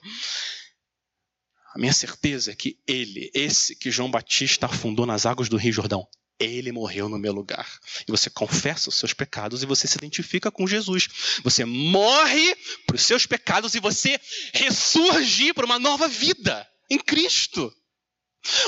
A 1.74 1.78
minha 1.78 1.92
certeza 1.92 2.50
é 2.50 2.56
que 2.56 2.78
ele, 2.86 3.30
esse 3.34 3.76
que 3.76 3.90
João 3.90 4.10
Batista 4.10 4.66
afundou 4.66 5.06
nas 5.06 5.26
águas 5.26 5.48
do 5.48 5.56
Rio 5.56 5.72
Jordão, 5.72 6.06
ele 6.38 6.72
morreu 6.72 7.08
no 7.08 7.18
meu 7.18 7.32
lugar. 7.32 7.80
E 8.06 8.10
você 8.10 8.30
confessa 8.30 8.88
os 8.88 8.94
seus 8.94 9.12
pecados 9.12 9.62
e 9.62 9.66
você 9.66 9.86
se 9.86 9.96
identifica 9.96 10.50
com 10.50 10.66
Jesus. 10.66 11.08
Você 11.42 11.64
morre 11.64 12.54
para 12.86 12.96
os 12.96 13.02
seus 13.02 13.26
pecados 13.26 13.74
e 13.74 13.80
você 13.80 14.20
ressurge 14.52 15.52
para 15.52 15.66
uma 15.66 15.78
nova 15.78 16.06
vida 16.08 16.68
em 16.90 16.98
Cristo. 16.98 17.74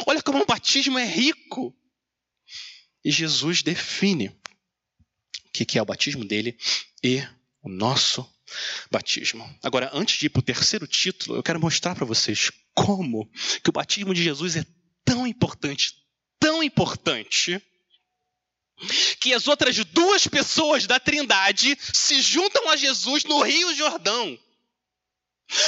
Olha 0.07 0.23
como 0.23 0.43
o 0.43 0.47
batismo 0.47 0.99
é 0.99 1.05
rico. 1.05 1.77
E 3.05 3.11
Jesus 3.11 3.63
define 3.63 4.29
o 4.29 5.51
que 5.53 5.79
é 5.79 5.83
o 5.83 5.87
batismo 5.87 6.25
dele 6.25 6.57
e 7.03 7.23
o 7.63 7.69
nosso 7.69 8.29
batismo. 8.91 9.49
Agora, 9.63 9.91
antes 9.93 10.19
de 10.19 10.27
ir 10.27 10.31
para 10.31 10.41
o 10.41 10.45
terceiro 10.45 10.87
título, 10.87 11.37
eu 11.37 11.43
quero 11.43 11.61
mostrar 11.61 11.95
para 11.95 12.05
vocês 12.05 12.51
como 12.75 13.31
que 13.63 13.71
o 13.71 13.73
batismo 13.73 14.13
de 14.13 14.23
Jesus 14.23 14.57
é 14.57 14.65
tão 15.05 15.27
importante, 15.27 15.95
tão 16.61 16.63
importante, 16.63 17.61
que 19.19 19.35
as 19.35 19.49
outras 19.49 19.77
duas 19.87 20.27
pessoas 20.27 20.87
da 20.87 21.01
Trindade 21.01 21.77
se 21.81 22.21
juntam 22.21 22.69
a 22.71 22.77
Jesus 22.77 23.25
no 23.25 23.43
Rio 23.43 23.75
Jordão. 23.75 24.39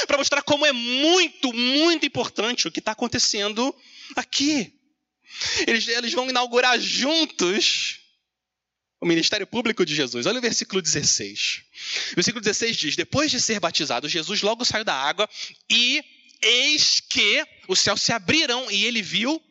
Para 0.07 0.17
mostrar 0.17 0.41
como 0.41 0.65
é 0.65 0.71
muito, 0.71 1.51
muito 1.51 2.05
importante 2.05 2.67
o 2.67 2.71
que 2.71 2.79
está 2.79 2.93
acontecendo 2.93 3.75
aqui. 4.15 4.73
Eles, 5.67 5.87
eles 5.87 6.13
vão 6.13 6.29
inaugurar 6.29 6.79
juntos 6.79 7.99
o 9.01 9.05
ministério 9.05 9.45
público 9.45 9.85
de 9.85 9.93
Jesus. 9.93 10.25
Olha 10.25 10.39
o 10.39 10.41
versículo 10.41 10.81
16. 10.81 11.63
O 12.11 12.15
versículo 12.15 12.41
16 12.41 12.77
diz: 12.77 12.95
Depois 12.95 13.29
de 13.29 13.41
ser 13.41 13.59
batizado, 13.59 14.07
Jesus 14.07 14.41
logo 14.41 14.63
saiu 14.63 14.85
da 14.85 14.95
água 14.95 15.29
e 15.69 16.03
eis 16.41 16.99
que 16.99 17.45
os 17.67 17.79
céus 17.79 18.01
se 18.01 18.13
abriram 18.13 18.71
e 18.71 18.85
ele 18.85 19.01
viu 19.01 19.41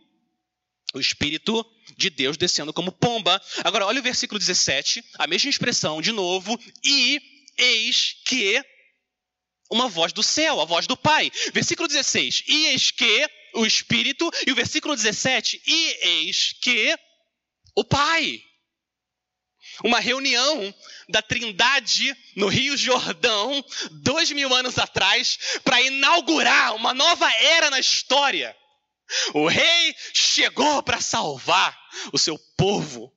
o 0.93 1.01
Espírito 1.01 1.65
de 1.97 2.11
Deus 2.11 2.37
descendo 2.37 2.73
como 2.73 2.93
pomba. 2.93 3.41
Agora, 3.65 3.87
olha 3.87 4.01
o 4.01 4.03
versículo 4.03 4.39
17, 4.39 5.03
a 5.19 5.27
mesma 5.27 5.51
expressão 5.51 6.01
de 6.01 6.13
novo, 6.13 6.59
e 6.85 7.21
eis 7.57 8.17
que 8.25 8.63
uma 9.71 9.89
voz 9.89 10.13
do 10.13 10.23
céu, 10.23 10.61
a 10.61 10.65
voz 10.65 10.87
do 10.87 10.97
Pai. 10.97 11.31
Versículo 11.53 11.89
16, 11.89 12.45
e 12.47 12.67
eis 12.67 12.91
que 12.91 13.29
o 13.55 13.67
Espírito, 13.67 14.31
e 14.47 14.53
o 14.53 14.55
versículo 14.55 14.95
17, 14.95 15.63
e 15.67 16.07
eis 16.07 16.55
que 16.61 16.95
o 17.75 17.85
Pai. 17.85 18.43
Uma 19.83 20.01
reunião 20.01 20.75
da 21.09 21.23
Trindade 21.23 22.15
no 22.37 22.49
Rio 22.49 22.77
Jordão, 22.77 23.65
dois 23.91 24.31
mil 24.31 24.55
anos 24.55 24.79
atrás, 24.79 25.39
para 25.65 25.81
inaugurar 25.81 26.75
uma 26.75 26.93
nova 26.93 27.31
era 27.39 27.71
na 27.71 27.81
história. 27.81 28.55
O 29.35 29.49
rei 29.49 29.95
chegou 30.13 30.83
para 30.83 31.01
salvar 31.01 31.79
o 32.13 32.19
seu 32.19 32.39
povo 32.57 33.13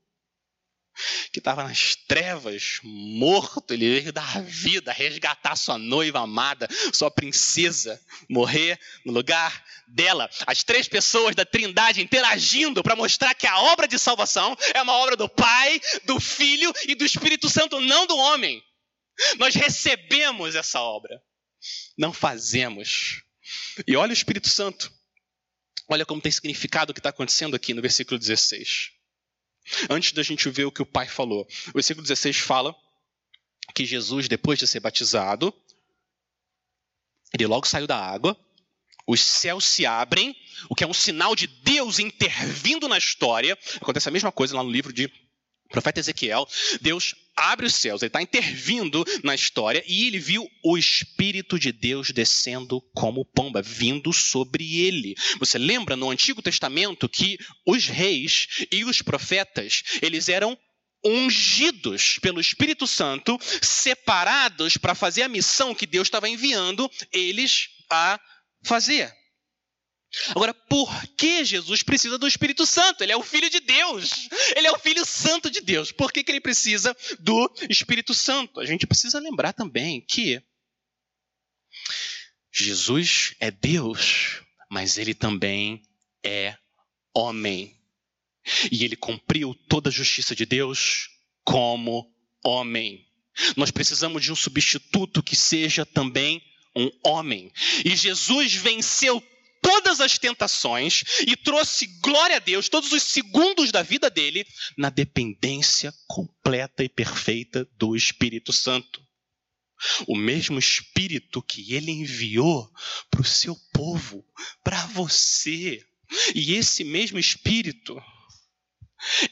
que 1.31 1.39
estava 1.39 1.63
nas 1.63 1.95
trevas, 2.07 2.79
morto, 2.83 3.73
ele 3.73 3.99
veio 3.99 4.13
dar 4.13 4.41
vida, 4.43 4.91
resgatar 4.93 5.55
sua 5.55 5.77
noiva 5.77 6.19
amada, 6.19 6.67
sua 6.93 7.11
princesa, 7.11 8.01
morrer 8.29 8.79
no 9.05 9.11
lugar 9.11 9.63
dela. 9.87 10.29
As 10.47 10.63
três 10.63 10.87
pessoas 10.87 11.35
da 11.35 11.45
Trindade 11.45 12.01
interagindo 12.01 12.81
para 12.81 12.95
mostrar 12.95 13.33
que 13.33 13.47
a 13.47 13.59
obra 13.59 13.87
de 13.87 13.99
salvação 13.99 14.55
é 14.73 14.81
uma 14.81 14.93
obra 14.93 15.15
do 15.15 15.27
Pai, 15.27 15.81
do 16.05 16.19
Filho 16.19 16.73
e 16.87 16.95
do 16.95 17.05
Espírito 17.05 17.49
Santo, 17.49 17.81
não 17.81 18.07
do 18.07 18.15
homem. 18.15 18.63
Nós 19.37 19.55
recebemos 19.55 20.55
essa 20.55 20.81
obra, 20.81 21.21
não 21.97 22.13
fazemos. 22.13 23.21
E 23.85 23.95
olha 23.95 24.11
o 24.11 24.13
Espírito 24.13 24.49
Santo. 24.49 24.91
Olha 25.87 26.05
como 26.05 26.21
tem 26.21 26.31
significado 26.31 26.91
o 26.91 26.93
que 26.93 26.99
está 26.99 27.09
acontecendo 27.09 27.55
aqui 27.55 27.73
no 27.73 27.81
versículo 27.81 28.19
16. 28.19 28.91
Antes 29.89 30.11
da 30.11 30.23
gente 30.23 30.49
ver 30.49 30.65
o 30.65 30.71
que 30.71 30.81
o 30.81 30.85
pai 30.85 31.07
falou, 31.07 31.47
o 31.69 31.73
versículo 31.73 32.03
16 32.03 32.37
fala 32.37 32.75
que 33.73 33.85
Jesus, 33.85 34.27
depois 34.27 34.59
de 34.59 34.67
ser 34.67 34.79
batizado, 34.79 35.53
ele 37.33 37.47
logo 37.47 37.67
saiu 37.67 37.87
da 37.87 37.97
água, 37.97 38.37
os 39.07 39.21
céus 39.21 39.65
se 39.65 39.85
abrem, 39.85 40.35
o 40.69 40.75
que 40.75 40.83
é 40.83 40.87
um 40.87 40.93
sinal 40.93 41.35
de 41.35 41.47
Deus 41.47 41.99
intervindo 41.99 42.87
na 42.87 42.97
história. 42.97 43.57
Acontece 43.81 44.09
a 44.09 44.11
mesma 44.11 44.31
coisa 44.31 44.55
lá 44.55 44.63
no 44.63 44.71
livro 44.71 44.91
de 44.91 45.11
profeta 45.69 45.99
Ezequiel, 45.99 46.47
Deus 46.81 47.15
abre 47.35 47.65
os 47.65 47.75
céus, 47.75 48.01
ele 48.01 48.07
está 48.07 48.21
intervindo 48.21 49.03
na 49.23 49.35
história 49.35 49.83
e 49.87 50.07
ele 50.07 50.19
viu 50.19 50.47
o 50.63 50.77
Espírito 50.77 51.59
de 51.59 51.71
Deus 51.71 52.11
descendo 52.11 52.81
como 52.93 53.25
pomba, 53.25 53.61
vindo 53.61 54.13
sobre 54.13 54.81
ele. 54.81 55.15
Você 55.39 55.57
lembra 55.57 55.95
no 55.95 56.09
Antigo 56.09 56.41
Testamento 56.41 57.09
que 57.09 57.37
os 57.65 57.87
reis 57.87 58.47
e 58.71 58.85
os 58.85 59.01
profetas, 59.01 59.83
eles 60.01 60.29
eram 60.29 60.57
ungidos 61.03 62.17
pelo 62.19 62.41
Espírito 62.41 62.87
Santo, 62.87 63.37
separados 63.61 64.75
para 64.77 64.95
fazer 64.95 65.21
a 65.21 65.29
missão 65.29 65.75
que 65.75 65.85
Deus 65.85 66.07
estava 66.07 66.27
enviando 66.27 66.89
eles 67.11 67.67
a 67.91 68.19
fazer. 68.63 69.13
Agora, 70.29 70.53
por 70.53 71.07
que 71.17 71.43
Jesus 71.43 71.83
precisa 71.83 72.17
do 72.17 72.27
Espírito 72.27 72.65
Santo? 72.65 73.03
Ele 73.03 73.11
é 73.11 73.17
o 73.17 73.23
Filho 73.23 73.49
de 73.49 73.59
Deus. 73.59 74.29
Ele 74.55 74.67
é 74.67 74.71
o 74.71 74.79
Filho 74.79 75.05
Santo 75.05 75.49
de 75.49 75.61
Deus. 75.61 75.91
Por 75.91 76.11
que, 76.11 76.23
que 76.23 76.31
ele 76.31 76.41
precisa 76.41 76.95
do 77.19 77.51
Espírito 77.69 78.13
Santo? 78.13 78.59
A 78.59 78.65
gente 78.65 78.87
precisa 78.87 79.19
lembrar 79.19 79.53
também 79.53 80.01
que 80.01 80.41
Jesus 82.51 83.35
é 83.39 83.51
Deus, 83.51 84.41
mas 84.69 84.97
ele 84.97 85.13
também 85.13 85.83
é 86.23 86.57
homem. 87.13 87.77
E 88.71 88.85
ele 88.85 88.95
cumpriu 88.95 89.53
toda 89.67 89.89
a 89.89 89.93
justiça 89.93 90.35
de 90.35 90.45
Deus 90.45 91.09
como 91.43 92.13
homem. 92.43 93.05
Nós 93.57 93.71
precisamos 93.71 94.23
de 94.23 94.31
um 94.31 94.35
substituto 94.35 95.21
que 95.21 95.35
seja 95.35 95.85
também 95.85 96.41
um 96.75 96.89
homem. 97.03 97.51
E 97.83 97.95
Jesus 97.95 98.53
venceu 98.53 99.21
todas 99.65 99.99
as 99.99 100.19
tentações 100.19 101.03
e 101.25 101.35
trouxe 101.35 101.87
glória 101.99 102.35
a 102.35 102.39
Deus 102.39 102.69
todos 102.69 102.91
os 102.91 103.01
segundos 103.01 103.71
da 103.71 103.81
vida 103.81 104.11
dele 104.11 104.45
na 104.77 104.91
dependência 104.91 105.91
completa 106.07 106.83
e 106.83 106.89
perfeita 106.89 107.67
do 107.75 107.95
Espírito 107.95 108.53
Santo. 108.53 109.03
O 110.07 110.15
mesmo 110.15 110.59
Espírito 110.59 111.41
que 111.41 111.73
ele 111.73 111.89
enviou 111.89 112.71
para 113.09 113.21
o 113.21 113.25
seu 113.25 113.55
povo, 113.73 114.23
para 114.63 114.85
você. 114.87 115.83
E 116.35 116.53
esse 116.53 116.83
mesmo 116.83 117.17
Espírito 117.17 117.99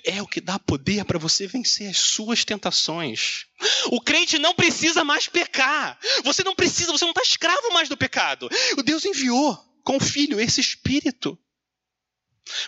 é 0.03 0.19
o 0.19 0.27
que 0.27 0.41
dá 0.41 0.57
poder 0.57 1.05
para 1.05 1.19
você 1.19 1.45
vencer 1.45 1.89
as 1.89 1.97
suas 1.97 2.43
tentações. 2.43 3.45
O 3.91 4.01
crente 4.01 4.39
não 4.39 4.55
precisa 4.55 5.03
mais 5.03 5.27
pecar. 5.27 5.99
Você 6.23 6.43
não 6.43 6.55
precisa, 6.55 6.91
você 6.91 7.05
não 7.05 7.11
está 7.11 7.21
escravo 7.21 7.71
mais 7.71 7.87
do 7.87 7.95
pecado. 7.95 8.49
O 8.77 8.81
Deus 8.81 9.05
enviou 9.05 9.72
com 9.83 9.97
o 9.97 9.99
Filho, 9.99 10.39
esse 10.39 10.61
Espírito, 10.61 11.37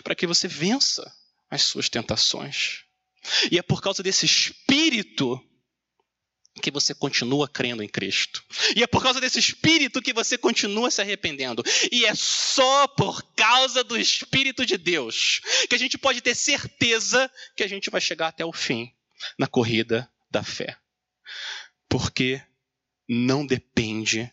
para 0.02 0.14
que 0.14 0.26
você 0.26 0.46
vença 0.46 1.10
as 1.50 1.62
suas 1.62 1.88
tentações. 1.88 2.84
E 3.50 3.58
é 3.58 3.62
por 3.62 3.80
causa 3.80 4.02
desse 4.02 4.26
Espírito 4.26 5.42
que 6.62 6.70
você 6.70 6.94
continua 6.94 7.48
crendo 7.48 7.82
em 7.82 7.88
Cristo. 7.88 8.42
E 8.74 8.82
é 8.82 8.86
por 8.86 9.02
causa 9.02 9.20
desse 9.20 9.38
Espírito 9.38 10.00
que 10.00 10.12
você 10.12 10.38
continua 10.38 10.90
se 10.90 11.00
arrependendo. 11.00 11.62
E 11.92 12.04
é 12.04 12.14
só 12.14 12.86
por 12.88 13.22
causa 13.34 13.84
do 13.84 13.98
Espírito 13.98 14.64
de 14.64 14.78
Deus 14.78 15.40
que 15.68 15.74
a 15.74 15.78
gente 15.78 15.98
pode 15.98 16.20
ter 16.20 16.34
certeza 16.34 17.30
que 17.54 17.62
a 17.62 17.68
gente 17.68 17.90
vai 17.90 18.00
chegar 18.00 18.28
até 18.28 18.44
o 18.44 18.52
fim 18.52 18.92
na 19.38 19.46
corrida 19.46 20.10
da 20.30 20.42
fé. 20.42 20.78
Porque 21.88 22.42
não 23.08 23.46
depende 23.46 24.32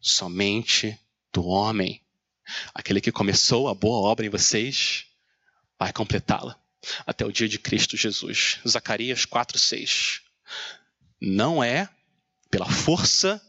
somente 0.00 0.98
do 1.32 1.44
homem. 1.44 2.02
Aquele 2.74 3.00
que 3.00 3.12
começou 3.12 3.68
a 3.68 3.74
boa 3.74 4.08
obra 4.08 4.24
em 4.24 4.30
vocês 4.30 5.06
vai 5.78 5.92
completá-la 5.92 6.58
até 7.06 7.24
o 7.24 7.32
dia 7.32 7.48
de 7.48 7.58
Cristo 7.58 7.96
Jesus. 7.96 8.58
Zacarias 8.66 9.26
4:6. 9.26 10.22
Não 11.20 11.62
é 11.62 11.88
pela 12.50 12.68
força 12.68 13.40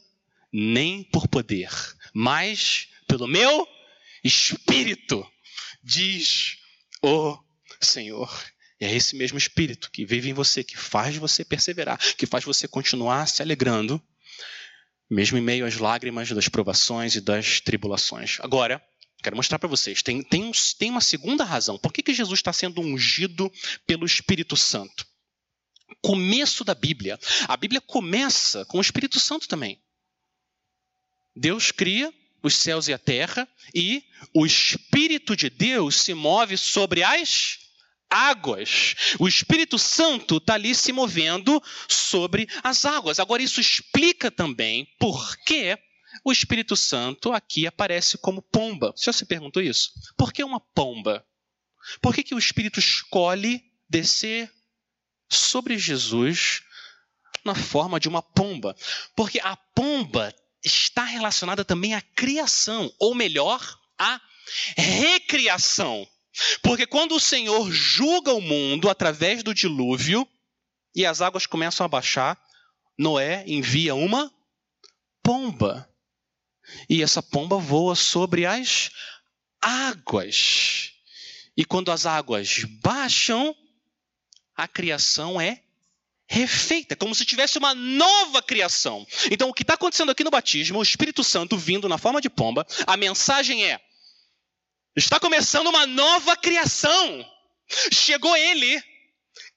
nem 0.52 1.04
por 1.04 1.28
poder, 1.28 1.70
mas 2.14 2.88
pelo 3.08 3.28
meu 3.28 3.68
espírito, 4.24 5.26
diz 5.84 6.58
o 7.02 7.38
Senhor. 7.80 8.30
E 8.80 8.86
é 8.86 8.96
esse 8.96 9.16
mesmo 9.16 9.38
espírito 9.38 9.92
que 9.92 10.06
vive 10.06 10.30
em 10.30 10.34
você, 10.34 10.64
que 10.64 10.78
faz 10.78 11.16
você 11.18 11.44
perseverar, 11.44 11.98
que 12.16 12.26
faz 12.26 12.44
você 12.44 12.68
continuar 12.68 13.28
se 13.28 13.42
alegrando 13.42 14.02
mesmo 15.10 15.38
em 15.38 15.42
meio 15.42 15.66
às 15.66 15.78
lágrimas 15.78 16.30
das 16.30 16.48
provações 16.48 17.16
e 17.16 17.22
das 17.22 17.60
tribulações. 17.60 18.38
Agora, 18.42 18.82
quero 19.24 19.36
mostrar 19.36 19.58
para 19.58 19.68
vocês, 19.68 20.04
tem, 20.04 20.22
tem, 20.22 20.44
um, 20.44 20.52
tem, 20.78 20.92
uma 20.92 21.02
segunda 21.02 21.44
razão. 21.44 21.78
Por 21.78 21.92
que, 21.92 22.04
que 22.04 22.14
Jesus 22.14 22.40
está 22.40 22.54
sendo 22.54 22.82
ungido 22.82 23.52
pelo 23.88 24.06
Espírito 24.06 24.56
Santo? 24.56 25.08
Começo 26.02 26.64
da 26.64 26.76
Bíblia. 26.76 27.20
A 27.48 27.58
Bíblia 27.58 27.82
começa 27.82 28.64
com 28.66 28.78
o 28.78 28.82
Espírito 28.82 29.20
Santo 29.20 29.48
também. 29.48 29.82
Deus 31.36 31.72
cria 31.72 32.14
os 32.44 32.56
céus 32.56 32.88
e 32.88 32.94
a 32.94 32.98
terra 32.98 33.48
e 33.74 34.04
o 34.34 34.46
Espírito 34.46 35.36
de 35.36 35.50
Deus 35.50 36.02
se 36.02 36.14
move 36.14 36.58
sobre 36.58 37.04
as 37.04 37.69
águas. 38.10 39.16
O 39.20 39.28
Espírito 39.28 39.78
Santo 39.78 40.38
está 40.38 40.56
ali 40.56 40.74
se 40.74 40.92
movendo 40.92 41.62
sobre 41.88 42.48
as 42.64 42.86
águas. 42.86 43.20
Agora, 43.20 43.44
isso 43.44 43.62
explica 43.62 44.32
também 44.32 44.88
por 45.00 45.38
que 45.46 45.78
o 46.24 46.32
Espírito 46.32 46.76
Santo 46.76 47.32
aqui 47.32 47.68
aparece 47.68 48.18
como 48.18 48.42
pomba. 48.42 48.92
Você 48.96 49.06
já 49.06 49.14
se 49.14 49.26
perguntou 49.26 49.62
isso? 49.62 49.92
Por 50.18 50.34
que 50.34 50.44
uma 50.44 50.60
pomba? 50.60 51.24
Por 52.02 52.14
que, 52.14 52.24
que 52.24 52.36
o 52.36 52.40
Espírito 52.40 52.80
escolhe 52.80 53.64
descer 53.90 54.52
sobre 55.30 55.78
Jesus 55.78 56.64
na 57.46 57.56
forma 57.56 58.00
de 58.00 58.08
uma 58.08 58.22
pomba. 58.22 58.76
Porque 59.16 59.40
a 59.40 59.56
pomba 59.56 60.34
está 60.64 61.04
relacionada 61.04 61.64
também 61.64 61.94
à 61.94 62.02
criação, 62.02 62.92
ou 63.00 63.16
melhor, 63.16 63.62
à 63.98 64.20
recriação. 64.76 66.08
Porque 66.62 66.86
quando 66.86 67.16
o 67.16 67.20
Senhor 67.20 67.72
julga 67.72 68.34
o 68.34 68.42
mundo 68.42 68.90
através 68.90 69.44
do 69.44 69.54
dilúvio 69.54 70.28
e 70.96 71.06
as 71.06 71.22
águas 71.22 71.46
começam 71.46 71.86
a 71.86 71.90
baixar, 71.90 72.40
Noé 72.98 73.44
envia 73.48 73.96
uma 73.96 74.32
pomba. 75.24 75.90
E 76.90 77.02
essa 77.02 77.24
pomba 77.24 77.58
voa 77.58 77.96
sobre 77.96 78.46
as 78.46 78.92
águas. 79.62 80.92
E 81.58 81.66
quando 81.66 81.92
as 81.92 82.06
águas 82.06 82.64
baixam, 82.82 83.56
a 84.56 84.68
criação 84.68 85.42
é 85.42 85.64
refeita, 86.28 86.96
como 86.96 87.16
se 87.16 87.26
tivesse 87.26 87.58
uma 87.58 87.74
nova 87.74 88.42
criação. 88.42 89.06
Então, 89.32 89.50
o 89.50 89.54
que 89.54 89.64
está 89.64 89.74
acontecendo 89.74 90.12
aqui 90.12 90.24
no 90.24 90.30
batismo, 90.30 90.78
o 90.78 90.84
Espírito 90.84 91.24
Santo 91.24 91.58
vindo 91.58 91.90
na 91.90 91.98
forma 91.98 92.22
de 92.22 92.30
pomba, 92.30 92.66
a 92.86 92.96
mensagem 92.96 93.66
é: 93.66 93.82
está 95.00 95.20
começando 95.20 95.68
uma 95.68 95.88
nova 95.88 96.36
criação. 96.36 97.26
Chegou 97.92 98.36
ele, 98.36 98.84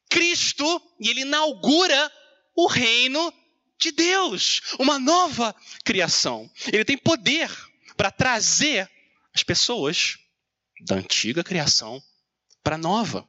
Cristo, 0.08 0.80
e 1.00 1.10
ele 1.10 1.22
inaugura 1.22 2.10
o 2.54 2.66
reino 2.66 3.32
de 3.78 3.90
Deus, 3.90 4.60
uma 4.78 4.98
nova 4.98 5.54
criação. 5.84 6.48
Ele 6.72 6.84
tem 6.84 6.96
poder 6.96 7.50
para 7.96 8.10
trazer 8.10 8.88
as 9.34 9.42
pessoas 9.42 10.16
da 10.86 10.96
antiga 10.96 11.42
criação 11.42 12.00
para 12.62 12.76
a 12.76 12.78
nova. 12.78 13.28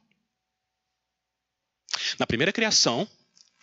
Na 2.18 2.26
primeira 2.26 2.52
criação, 2.52 3.08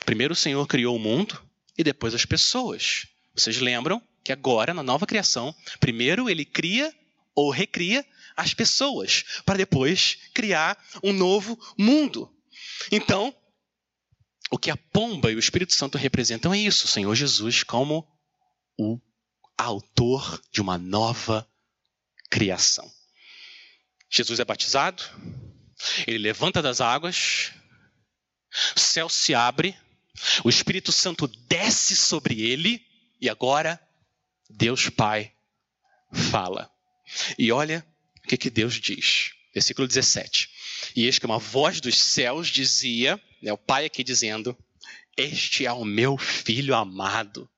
primeiro 0.05 0.33
o 0.33 0.37
Senhor 0.37 0.67
criou 0.67 0.95
o 0.97 0.99
mundo 0.99 1.41
e 1.77 1.83
depois 1.83 2.13
as 2.13 2.25
pessoas. 2.25 3.07
Vocês 3.33 3.59
lembram 3.59 4.01
que 4.25 4.33
agora, 4.33 4.73
na 4.73 4.83
nova 4.83 5.07
criação, 5.07 5.55
primeiro 5.79 6.29
ele 6.29 6.43
cria 6.43 6.93
ou 7.33 7.49
recria 7.49 8.05
as 8.35 8.53
pessoas, 8.53 9.23
para 9.45 9.57
depois 9.57 10.17
criar 10.33 10.77
um 11.03 11.13
novo 11.13 11.59
mundo. 11.77 12.33
Então, 12.91 13.35
o 14.49 14.57
que 14.57 14.69
a 14.69 14.77
pomba 14.77 15.31
e 15.31 15.35
o 15.35 15.39
Espírito 15.39 15.73
Santo 15.73 15.97
representam 15.97 16.53
é 16.53 16.57
isso: 16.57 16.85
o 16.85 16.89
Senhor 16.89 17.15
Jesus 17.15 17.63
como 17.63 18.07
o 18.77 18.99
autor 19.57 20.41
de 20.51 20.61
uma 20.61 20.77
nova 20.77 21.47
criação. 22.29 22.91
Jesus 24.09 24.39
é 24.39 24.45
batizado, 24.45 25.03
ele 26.05 26.17
levanta 26.17 26.61
das 26.61 26.81
águas, 26.81 27.51
o 28.75 28.79
céu 28.79 29.07
se 29.07 29.33
abre, 29.33 29.77
o 30.43 30.49
Espírito 30.49 30.91
Santo 30.91 31.27
desce 31.27 31.95
sobre 31.95 32.41
ele 32.41 32.85
e 33.21 33.29
agora 33.29 33.81
Deus 34.49 34.89
Pai 34.89 35.33
fala. 36.11 36.69
E 37.37 37.51
olha 37.51 37.85
o 38.23 38.27
que, 38.27 38.37
que 38.37 38.49
Deus 38.49 38.75
diz. 38.75 39.31
Versículo 39.53 39.87
17. 39.87 40.49
E 40.95 41.05
eis 41.05 41.19
que 41.19 41.25
uma 41.25 41.37
voz 41.37 41.81
dos 41.81 41.97
céus 41.97 42.47
dizia, 42.47 43.21
né, 43.41 43.51
o 43.51 43.57
Pai 43.57 43.85
aqui 43.85 44.03
dizendo: 44.03 44.57
Este 45.17 45.65
é 45.65 45.73
o 45.73 45.83
meu 45.83 46.17
filho 46.17 46.75
amado, 46.75 47.49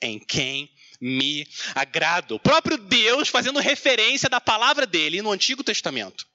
em 0.00 0.18
quem 0.18 0.70
me 1.00 1.46
agrado. 1.74 2.34
O 2.34 2.40
próprio 2.40 2.76
Deus 2.76 3.28
fazendo 3.28 3.60
referência 3.60 4.28
da 4.28 4.40
palavra 4.40 4.86
dele 4.86 5.22
no 5.22 5.32
Antigo 5.32 5.64
Testamento. 5.64 6.26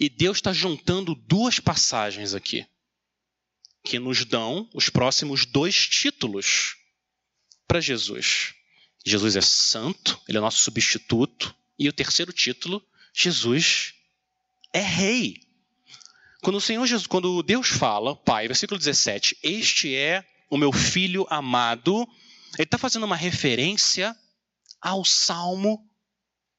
E 0.00 0.08
Deus 0.08 0.38
está 0.38 0.52
juntando 0.52 1.14
duas 1.14 1.60
passagens 1.60 2.34
aqui, 2.34 2.66
que 3.84 3.98
nos 3.98 4.24
dão 4.24 4.68
os 4.74 4.88
próximos 4.88 5.44
dois 5.44 5.86
títulos 5.86 6.76
para 7.66 7.80
Jesus. 7.80 8.54
Jesus 9.04 9.36
é 9.36 9.40
santo, 9.40 10.20
ele 10.28 10.38
é 10.38 10.40
nosso 10.40 10.58
substituto. 10.58 11.54
E 11.78 11.88
o 11.88 11.92
terceiro 11.92 12.32
título, 12.32 12.82
Jesus 13.12 13.94
é 14.72 14.80
rei. 14.80 15.40
Quando 16.42 16.56
o 16.56 16.60
Senhor 16.60 16.86
Jesus, 16.86 17.06
quando 17.06 17.42
Deus 17.42 17.68
fala, 17.68 18.14
Pai, 18.14 18.46
versículo 18.46 18.78
17, 18.78 19.38
este 19.42 19.94
é 19.94 20.24
o 20.48 20.56
meu 20.56 20.72
filho 20.72 21.26
amado, 21.28 22.08
ele 22.54 22.64
está 22.64 22.78
fazendo 22.78 23.04
uma 23.04 23.16
referência 23.16 24.16
ao 24.80 25.04
Salmo 25.04 25.84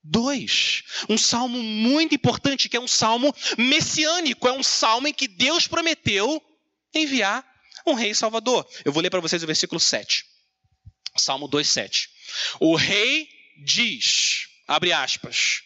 2. 0.03 0.84
Um 1.10 1.17
salmo 1.17 1.62
muito 1.62 2.15
importante, 2.15 2.69
que 2.69 2.77
é 2.77 2.80
um 2.80 2.88
salmo 2.88 3.34
messiânico, 3.58 4.47
é 4.47 4.51
um 4.51 4.63
salmo 4.63 5.08
em 5.08 5.13
que 5.13 5.27
Deus 5.27 5.67
prometeu 5.67 6.41
enviar 6.93 7.45
um 7.86 7.93
rei 7.93 8.13
salvador. 8.13 8.67
Eu 8.84 8.91
vou 8.91 9.01
ler 9.01 9.10
para 9.10 9.19
vocês 9.19 9.43
o 9.43 9.47
versículo 9.47 9.80
7. 9.80 10.25
Salmo 11.15 11.47
2, 11.47 11.67
7. 11.67 12.10
O 12.60 12.75
rei 12.75 13.27
diz, 13.63 14.46
abre 14.67 14.91
aspas, 14.91 15.62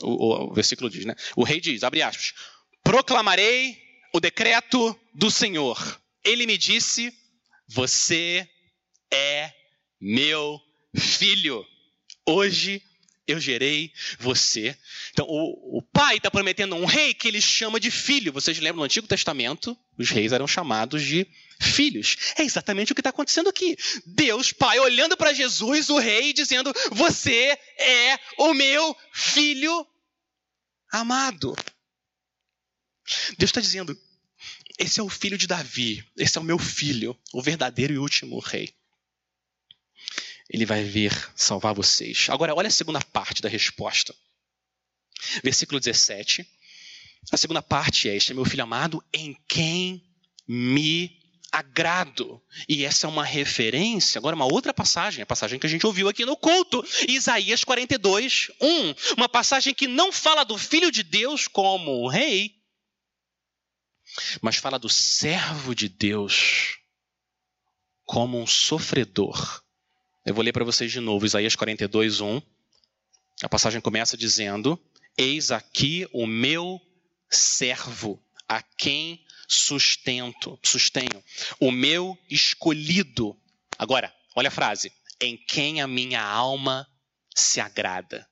o, 0.00 0.10
o, 0.10 0.50
o 0.50 0.54
versículo 0.54 0.90
diz, 0.90 1.04
né? 1.04 1.14
O 1.36 1.44
rei 1.44 1.60
diz, 1.60 1.82
abre 1.82 2.02
aspas, 2.02 2.34
proclamarei 2.82 3.80
o 4.12 4.20
decreto 4.20 4.98
do 5.14 5.30
Senhor. 5.30 6.00
Ele 6.24 6.46
me 6.46 6.58
disse: 6.58 7.12
Você 7.68 8.48
é 9.12 9.52
meu 10.00 10.60
filho. 10.96 11.64
Hoje 12.26 12.82
eu 13.26 13.38
gerei 13.38 13.92
você. 14.18 14.76
Então, 15.10 15.26
o, 15.28 15.78
o 15.78 15.82
pai 15.82 16.16
está 16.16 16.30
prometendo 16.30 16.74
um 16.74 16.84
rei 16.84 17.14
que 17.14 17.28
ele 17.28 17.40
chama 17.40 17.78
de 17.78 17.90
filho. 17.90 18.32
Vocês 18.32 18.58
lembram 18.58 18.78
no 18.78 18.84
Antigo 18.84 19.06
Testamento? 19.06 19.76
Os 19.96 20.10
reis 20.10 20.32
eram 20.32 20.46
chamados 20.46 21.02
de 21.02 21.26
filhos. 21.60 22.16
É 22.36 22.42
exatamente 22.42 22.92
o 22.92 22.94
que 22.94 23.00
está 23.00 23.10
acontecendo 23.10 23.48
aqui. 23.48 23.76
Deus, 24.06 24.52
pai, 24.52 24.78
olhando 24.78 25.16
para 25.16 25.32
Jesus, 25.32 25.88
o 25.88 25.98
rei, 25.98 26.32
dizendo: 26.32 26.72
Você 26.90 27.56
é 27.78 28.18
o 28.38 28.52
meu 28.52 28.96
filho 29.12 29.86
amado. 30.90 31.54
Deus 33.38 33.50
está 33.50 33.60
dizendo: 33.60 33.96
Esse 34.78 35.00
é 35.00 35.02
o 35.02 35.08
filho 35.08 35.38
de 35.38 35.46
Davi, 35.46 36.04
esse 36.16 36.38
é 36.38 36.40
o 36.40 36.44
meu 36.44 36.58
filho, 36.58 37.16
o 37.32 37.40
verdadeiro 37.40 37.92
e 37.92 37.98
último 37.98 38.38
rei. 38.40 38.74
Ele 40.50 40.66
vai 40.66 40.82
vir 40.84 41.12
salvar 41.34 41.74
vocês. 41.74 42.26
Agora, 42.28 42.54
olha 42.54 42.68
a 42.68 42.70
segunda 42.70 43.00
parte 43.00 43.42
da 43.42 43.48
resposta. 43.48 44.14
Versículo 45.42 45.80
17. 45.80 46.46
A 47.30 47.36
segunda 47.36 47.62
parte 47.62 48.08
é: 48.08 48.16
Este 48.16 48.32
é 48.32 48.34
meu 48.34 48.44
filho 48.44 48.64
amado, 48.64 49.02
em 49.12 49.36
quem 49.46 50.02
me 50.46 51.22
agrado. 51.52 52.42
E 52.66 52.84
essa 52.84 53.06
é 53.06 53.10
uma 53.10 53.24
referência, 53.24 54.18
agora 54.18 54.34
uma 54.34 54.46
outra 54.46 54.72
passagem, 54.72 55.22
a 55.22 55.26
passagem 55.26 55.58
que 55.58 55.66
a 55.66 55.70
gente 55.70 55.86
ouviu 55.86 56.08
aqui 56.08 56.24
no 56.24 56.36
culto, 56.36 56.82
Isaías 57.06 57.62
42, 57.62 58.50
1. 58.60 58.94
Uma 59.18 59.28
passagem 59.28 59.74
que 59.74 59.86
não 59.86 60.10
fala 60.10 60.44
do 60.44 60.56
Filho 60.56 60.90
de 60.90 61.02
Deus 61.02 61.46
como 61.46 62.08
rei, 62.08 62.56
mas 64.40 64.56
fala 64.56 64.78
do 64.78 64.88
servo 64.88 65.74
de 65.74 65.88
Deus 65.88 66.78
como 68.04 68.40
um 68.40 68.46
sofredor. 68.46 69.61
Eu 70.24 70.34
vou 70.34 70.44
ler 70.44 70.52
para 70.52 70.64
vocês 70.64 70.92
de 70.92 71.00
novo, 71.00 71.26
Isaías 71.26 71.56
42, 71.56 72.20
1. 72.20 72.40
A 73.42 73.48
passagem 73.48 73.80
começa 73.80 74.16
dizendo: 74.16 74.78
Eis 75.18 75.50
aqui 75.50 76.06
o 76.12 76.28
meu 76.28 76.80
servo, 77.28 78.22
a 78.48 78.62
quem 78.62 79.24
sustento, 79.48 80.56
sustenho, 80.62 81.22
o 81.58 81.72
meu 81.72 82.16
escolhido. 82.30 83.36
Agora, 83.76 84.14
olha 84.36 84.46
a 84.46 84.52
frase: 84.52 84.92
em 85.20 85.36
quem 85.36 85.80
a 85.80 85.88
minha 85.88 86.22
alma 86.22 86.86
se 87.34 87.60
agrada. 87.60 88.24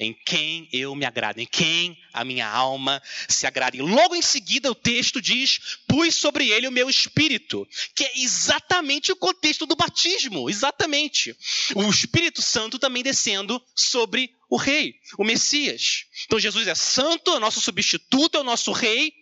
Em 0.00 0.14
quem 0.14 0.68
eu 0.72 0.94
me 0.94 1.04
agrado, 1.04 1.40
em 1.40 1.46
quem 1.46 1.98
a 2.12 2.24
minha 2.24 2.48
alma 2.48 3.02
se 3.28 3.48
agrada. 3.48 3.76
E 3.76 3.82
logo 3.82 4.14
em 4.14 4.22
seguida 4.22 4.70
o 4.70 4.74
texto 4.74 5.20
diz: 5.20 5.78
pus 5.88 6.14
sobre 6.14 6.48
ele 6.50 6.68
o 6.68 6.72
meu 6.72 6.88
espírito, 6.88 7.66
que 7.96 8.04
é 8.04 8.20
exatamente 8.20 9.10
o 9.10 9.16
contexto 9.16 9.66
do 9.66 9.74
batismo, 9.74 10.48
exatamente. 10.48 11.36
O 11.74 11.90
Espírito 11.90 12.40
Santo 12.40 12.78
também 12.78 13.02
descendo 13.02 13.60
sobre 13.74 14.32
o 14.48 14.56
rei, 14.56 14.94
o 15.18 15.24
Messias. 15.24 16.04
Então 16.26 16.38
Jesus 16.38 16.68
é 16.68 16.76
santo, 16.76 17.34
é 17.34 17.40
nosso 17.40 17.60
substituto, 17.60 18.36
é 18.36 18.40
o 18.40 18.44
nosso 18.44 18.70
rei, 18.70 19.12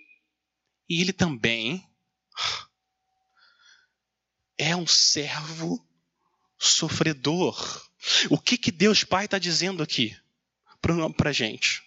e 0.86 1.00
ele 1.00 1.12
também 1.14 1.82
é 4.58 4.76
um 4.76 4.86
servo 4.86 5.82
sofredor. 6.58 7.82
O 8.28 8.38
que, 8.38 8.58
que 8.58 8.70
Deus 8.70 9.04
Pai 9.04 9.24
está 9.24 9.38
dizendo 9.38 9.82
aqui 9.82 10.14
para 11.16 11.30
a 11.30 11.32
gente? 11.32 11.82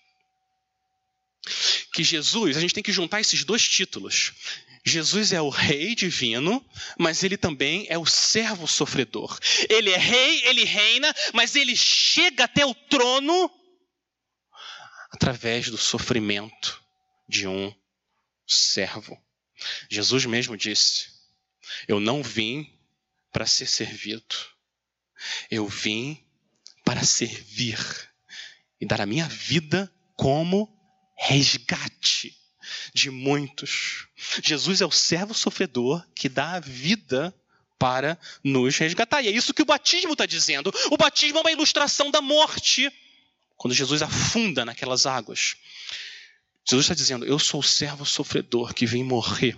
Que 1.94 2.04
Jesus, 2.04 2.58
a 2.58 2.60
gente 2.60 2.74
tem 2.74 2.84
que 2.84 2.92
juntar 2.92 3.22
esses 3.22 3.44
dois 3.44 3.68
títulos. 3.68 4.34
Jesus 4.86 5.34
é 5.34 5.42
o 5.42 5.50
rei 5.50 5.94
divino, 5.94 6.66
mas 6.98 7.24
ele 7.24 7.38
também 7.38 7.86
é 7.90 7.98
o 7.98 8.06
servo 8.06 8.68
sofredor. 8.68 9.38
Ele 9.70 9.92
é 9.92 9.98
rei, 9.98 10.46
ele 10.46 10.64
reina, 10.64 11.14
mas 11.34 11.56
ele 11.56 11.76
chega 11.76 12.46
até 12.46 12.66
o 12.66 12.74
trono 12.74 13.52
através 15.12 15.70
do 15.70 15.78
sofrimento 15.78 16.82
de 17.28 17.48
um 17.48 17.74
servo. 18.48 19.22
Jesus 19.90 20.26
mesmo 20.26 20.56
disse: 20.56 21.08
Eu 21.88 22.00
não 22.00 22.24
vim 22.24 22.72
para 23.32 23.46
ser 23.46 23.68
servido. 23.68 24.36
Eu 25.52 25.68
vim 25.68 26.26
para 26.86 27.04
servir 27.04 27.78
e 28.80 28.86
dar 28.86 29.02
a 29.02 29.06
minha 29.06 29.28
vida 29.28 29.92
como 30.16 30.70
resgate 31.18 32.36
de 32.94 33.10
muitos. 33.10 34.08
Jesus 34.44 34.82
é 34.82 34.86
o 34.86 34.92
servo 34.92 35.34
sofredor 35.34 36.06
que 36.16 36.30
dá 36.30 36.54
a 36.54 36.60
vida 36.60 37.34
para 37.78 38.20
nos 38.44 38.78
resgatar. 38.78 39.22
E 39.22 39.28
é 39.28 39.32
isso 39.32 39.54
que 39.54 39.62
o 39.62 39.66
batismo 39.66 40.12
está 40.12 40.26
dizendo. 40.26 40.72
O 40.92 40.98
batismo 40.98 41.38
é 41.40 41.42
uma 41.42 41.52
ilustração 41.52 42.12
da 42.12 42.22
morte. 42.22 42.92
Quando 43.56 43.74
Jesus 43.74 44.02
afunda 44.02 44.66
naquelas 44.66 45.06
águas, 45.06 45.56
Jesus 46.68 46.86
está 46.86 46.94
dizendo: 46.94 47.26
Eu 47.26 47.40
sou 47.40 47.62
o 47.62 47.64
servo 47.64 48.06
sofredor 48.06 48.74
que 48.74 48.86
vem 48.86 49.04
morrer 49.04 49.58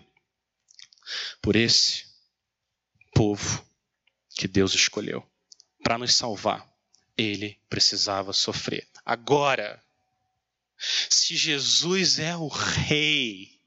por 1.42 1.56
esse 1.56 2.06
povo 3.14 3.66
que 4.36 4.48
Deus 4.48 4.74
escolheu 4.74 5.28
para 5.84 5.98
nos 5.98 6.16
salvar. 6.16 6.66
Ele 7.18 7.60
precisava 7.70 8.34
sofrer. 8.34 8.88
Agora, 9.06 9.82
se 11.10 11.36
Jesus 11.36 12.20
é 12.20 12.36
o 12.36 12.48
rei 12.48 13.60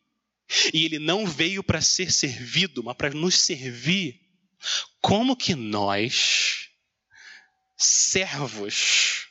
e 0.72 0.84
ele 0.84 0.98
não 0.98 1.26
veio 1.26 1.62
para 1.62 1.80
ser 1.80 2.12
servido, 2.12 2.82
mas 2.82 2.96
para 2.96 3.10
nos 3.10 3.34
servir, 3.40 4.20
como 5.00 5.36
que 5.36 5.54
nós, 5.54 6.68
servos, 7.76 9.28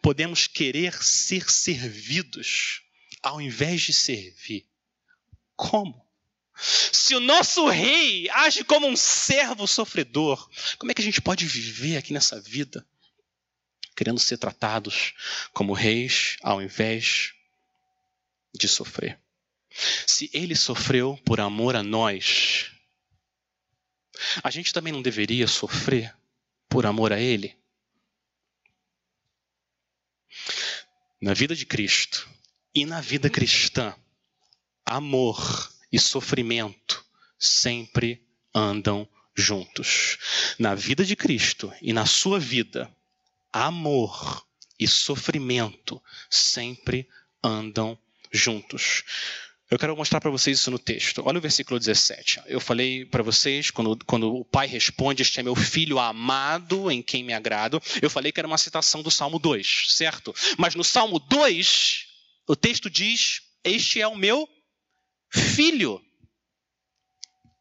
podemos 0.00 0.46
querer 0.46 0.94
ser 1.02 1.50
servidos 1.50 2.82
ao 3.22 3.40
invés 3.40 3.82
de 3.82 3.92
servir? 3.92 4.66
Como? 5.56 6.08
Se 6.56 7.14
o 7.14 7.20
nosso 7.20 7.66
rei 7.68 8.28
age 8.30 8.64
como 8.64 8.86
um 8.86 8.96
servo 8.96 9.66
sofredor, 9.66 10.48
como 10.78 10.90
é 10.90 10.94
que 10.94 11.00
a 11.00 11.04
gente 11.04 11.20
pode 11.20 11.46
viver 11.46 11.96
aqui 11.96 12.12
nessa 12.12 12.40
vida 12.40 12.86
querendo 14.00 14.18
ser 14.18 14.38
tratados 14.38 15.12
como 15.52 15.74
reis 15.74 16.38
ao 16.40 16.62
invés 16.62 17.34
de 18.54 18.66
sofrer? 18.66 19.20
Se 20.06 20.30
ele 20.32 20.56
sofreu 20.56 21.20
por 21.22 21.38
amor 21.38 21.76
a 21.76 21.82
nós, 21.82 22.70
a 24.42 24.50
gente 24.50 24.72
também 24.72 24.90
não 24.90 25.02
deveria 25.02 25.46
sofrer 25.46 26.16
por 26.66 26.86
amor 26.86 27.12
a 27.12 27.20
ele? 27.20 27.54
Na 31.20 31.34
vida 31.34 31.54
de 31.54 31.66
Cristo 31.66 32.26
e 32.74 32.86
na 32.86 33.02
vida 33.02 33.28
cristã, 33.28 33.94
amor 34.82 35.70
e 35.92 35.98
sofrimento 35.98 37.04
sempre 37.38 38.26
andam 38.54 39.06
juntos. 39.34 40.16
Na 40.58 40.74
vida 40.74 41.04
de 41.04 41.14
Cristo 41.14 41.70
e 41.82 41.92
na 41.92 42.06
sua 42.06 42.40
vida, 42.40 42.90
amor 43.52 44.46
e 44.78 44.86
sofrimento 44.88 46.02
sempre 46.28 47.08
andam 47.42 47.98
juntos. 48.32 49.02
Eu 49.70 49.78
quero 49.78 49.96
mostrar 49.96 50.20
para 50.20 50.30
vocês 50.30 50.58
isso 50.58 50.70
no 50.70 50.80
texto. 50.80 51.22
Olha 51.24 51.38
o 51.38 51.40
versículo 51.40 51.78
17. 51.78 52.42
Eu 52.46 52.58
falei 52.58 53.04
para 53.04 53.22
vocês, 53.22 53.70
quando, 53.70 53.96
quando 54.04 54.34
o 54.34 54.44
pai 54.44 54.66
responde, 54.66 55.22
Este 55.22 55.38
é 55.38 55.42
meu 55.44 55.54
filho 55.54 55.98
amado, 56.00 56.90
em 56.90 57.00
quem 57.00 57.22
me 57.22 57.32
agrado. 57.32 57.80
Eu 58.02 58.10
falei 58.10 58.32
que 58.32 58.40
era 58.40 58.48
uma 58.48 58.58
citação 58.58 59.00
do 59.00 59.12
Salmo 59.12 59.38
2, 59.38 59.84
certo? 59.90 60.34
Mas 60.58 60.74
no 60.74 60.82
Salmo 60.82 61.20
2, 61.20 62.06
o 62.48 62.56
texto 62.56 62.90
diz: 62.90 63.42
Este 63.62 64.00
é 64.00 64.08
o 64.08 64.16
meu 64.16 64.48
filho. 65.32 66.02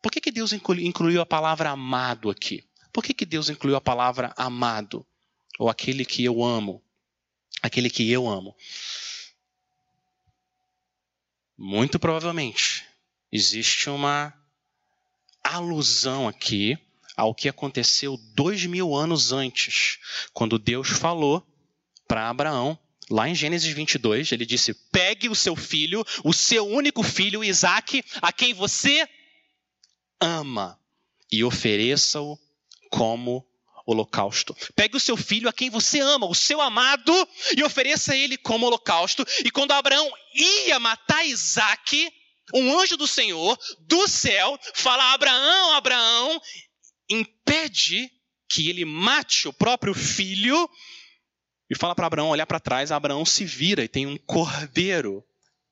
Por 0.02 0.12
que, 0.12 0.19
que 0.19 0.32
Deus 0.32 0.52
incluiu 0.52 1.21
a 1.21 1.25
palavra 1.28 1.69
amado 1.69 2.32
aqui? 2.32 2.63
Por 2.91 3.04
que, 3.04 3.13
que 3.13 3.25
Deus 3.25 3.49
incluiu 3.49 3.75
a 3.75 3.82
palavra 3.82 4.34
amado? 4.36 5.06
Ou 5.60 5.69
aquele 5.69 6.04
que 6.04 6.24
eu 6.24 6.43
amo? 6.43 6.82
Aquele 7.62 7.89
que 7.89 8.10
eu 8.10 8.28
amo. 8.28 8.56
Muito 11.56 12.00
provavelmente 12.00 12.84
existe 13.32 13.89
uma 13.89 14.34
alusão 15.43 16.28
aqui 16.28 16.76
ao 17.15 17.36
que 17.36 17.48
aconteceu 17.48 18.17
dois 18.34 18.65
mil 18.65 18.95
anos 18.95 19.32
antes, 19.32 20.00
quando 20.34 20.58
Deus 20.58 20.88
falou 20.88 21.45
para 22.08 22.30
Abraão 22.30 22.80
Lá 23.10 23.28
em 23.28 23.34
Gênesis 23.34 23.74
22, 23.74 24.32
ele 24.32 24.45
disse: 24.45 24.72
Pegue 24.91 25.30
o 25.30 25.36
seu 25.36 25.56
filho, 25.56 26.06
o 26.24 26.32
seu 26.32 26.67
único 26.67 27.02
filho, 27.02 27.43
Isaac, 27.43 28.04
a 28.22 28.32
quem 28.32 28.54
você 28.54 29.10
ama, 30.22 30.80
e 31.32 31.43
ofereça-o 31.43 32.38
como 32.91 33.48
holocausto. 33.89 34.56
Pegue 34.75 34.95
o 34.95 34.99
seu 34.99 35.17
filho 35.17 35.49
a 35.49 35.54
quem 35.54 35.69
você 35.69 35.99
ama, 35.99 36.28
o 36.28 36.36
seu 36.36 36.62
amado, 36.62 37.13
e 37.58 37.63
ofereça 37.63 38.15
ele 38.15 38.38
como 38.38 38.67
holocausto. 38.67 39.25
E 39.43 39.49
quando 39.49 39.71
Abraão 39.71 40.12
ia 40.34 40.80
matar 40.80 41.25
Isaac, 41.25 42.12
um 42.54 42.80
anjo 42.80 42.95
do 42.97 43.08
Senhor, 43.08 43.58
do 43.80 44.08
céu, 44.08 44.60
fala 44.73 45.13
Abraão, 45.13 45.73
Abraão, 45.73 46.41
impede 47.10 48.10
que 48.47 48.69
ele 48.69 48.86
mate 48.86 49.47
o 49.47 49.54
próprio 49.54 49.93
filho 49.93 50.69
e 51.69 51.75
fala 51.75 51.95
para 51.95 52.08
Abraão 52.08 52.30
olhar 52.30 52.45
para 52.45 52.60
trás. 52.60 52.91
Abraão 52.91 53.25
se 53.25 53.45
vira 53.45 53.84
e 53.84 53.88
tem 53.88 54.06
um 54.06 54.17
cordeiro 54.17 55.23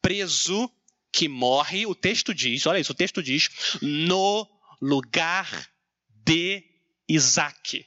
preso 0.02 0.70
que 1.12 1.28
morre. 1.28 1.86
O 1.86 1.96
texto 1.96 2.34
diz, 2.34 2.66
olha 2.66 2.80
isso, 2.80 2.92
o 2.92 2.96
texto 2.96 3.22
diz, 3.22 3.50
no 3.82 4.48
lugar 4.82 5.68
de 6.10 6.64
Isaac. 7.10 7.86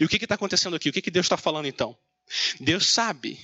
E 0.00 0.04
o 0.04 0.08
que 0.08 0.16
está 0.16 0.34
acontecendo 0.34 0.76
aqui? 0.76 0.88
O 0.88 0.92
que, 0.92 1.02
que 1.02 1.10
Deus 1.10 1.26
está 1.26 1.36
falando 1.36 1.66
então? 1.66 1.96
Deus 2.60 2.86
sabe, 2.86 3.38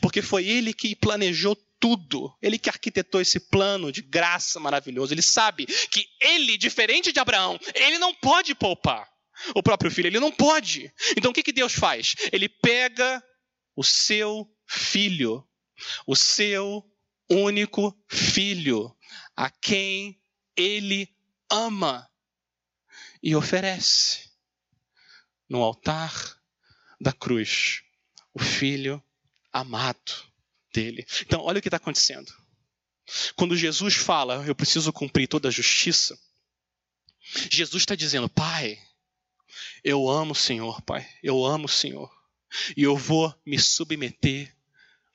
porque 0.00 0.20
foi 0.20 0.46
Ele 0.46 0.72
que 0.72 0.94
planejou 0.94 1.56
tudo. 1.80 2.36
Ele 2.42 2.58
que 2.58 2.68
arquitetou 2.68 3.20
esse 3.20 3.40
plano 3.40 3.92
de 3.92 4.02
graça 4.02 4.58
maravilhoso. 4.60 5.14
Ele 5.14 5.22
sabe 5.22 5.66
que 5.66 6.06
ele, 6.20 6.58
diferente 6.58 7.12
de 7.12 7.20
Abraão, 7.20 7.58
ele 7.74 7.98
não 7.98 8.14
pode 8.14 8.54
poupar 8.54 9.08
o 9.54 9.62
próprio 9.62 9.90
filho. 9.90 10.08
Ele 10.08 10.20
não 10.20 10.32
pode. 10.32 10.92
Então 11.16 11.30
o 11.30 11.34
que, 11.34 11.42
que 11.42 11.52
Deus 11.52 11.72
faz? 11.72 12.14
Ele 12.32 12.48
pega 12.48 13.22
o 13.76 13.84
seu 13.84 14.48
filho, 14.66 15.46
o 16.06 16.16
seu 16.16 16.84
único 17.30 17.96
filho, 18.08 18.94
a 19.36 19.50
quem 19.50 20.20
ele 20.56 21.08
ama, 21.50 22.08
e 23.22 23.36
oferece 23.36 24.27
no 25.48 25.62
altar 25.62 26.12
da 27.00 27.12
cruz 27.12 27.82
o 28.34 28.38
filho 28.38 29.02
amado 29.52 30.12
dele. 30.72 31.06
Então, 31.22 31.40
olha 31.40 31.58
o 31.58 31.62
que 31.62 31.68
está 31.68 31.76
acontecendo. 31.76 32.32
Quando 33.34 33.56
Jesus 33.56 33.94
fala, 33.94 34.44
eu 34.46 34.54
preciso 34.54 34.92
cumprir 34.92 35.26
toda 35.26 35.48
a 35.48 35.52
justiça, 35.52 36.18
Jesus 37.50 37.82
está 37.82 37.94
dizendo, 37.94 38.28
Pai, 38.28 38.78
eu 39.82 40.08
amo 40.08 40.32
o 40.32 40.36
Senhor, 40.36 40.80
Pai. 40.82 41.08
Eu 41.22 41.44
amo 41.44 41.66
o 41.66 41.68
Senhor. 41.68 42.10
E 42.76 42.82
eu 42.82 42.96
vou 42.96 43.34
me 43.44 43.58
submeter 43.58 44.54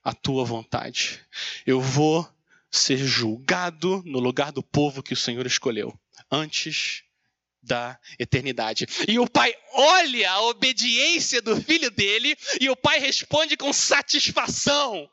à 0.04 0.14
tua 0.14 0.44
vontade. 0.44 1.26
Eu 1.66 1.82
vou 1.82 2.28
ser 2.70 2.98
julgado 2.98 4.02
no 4.06 4.20
lugar 4.20 4.52
do 4.52 4.64
povo 4.64 5.04
que 5.04 5.14
o 5.14 5.18
Senhor 5.18 5.46
escolheu 5.46 5.98
antes 6.32 7.04
da 7.64 7.98
eternidade. 8.20 8.86
E 9.08 9.18
o 9.18 9.28
pai 9.28 9.56
olha 9.74 10.32
a 10.32 10.42
obediência 10.42 11.42
do 11.42 11.60
filho 11.62 11.90
dele 11.90 12.38
e 12.60 12.70
o 12.70 12.76
pai 12.76 13.00
responde 13.00 13.56
com 13.56 13.72
satisfação: 13.72 15.10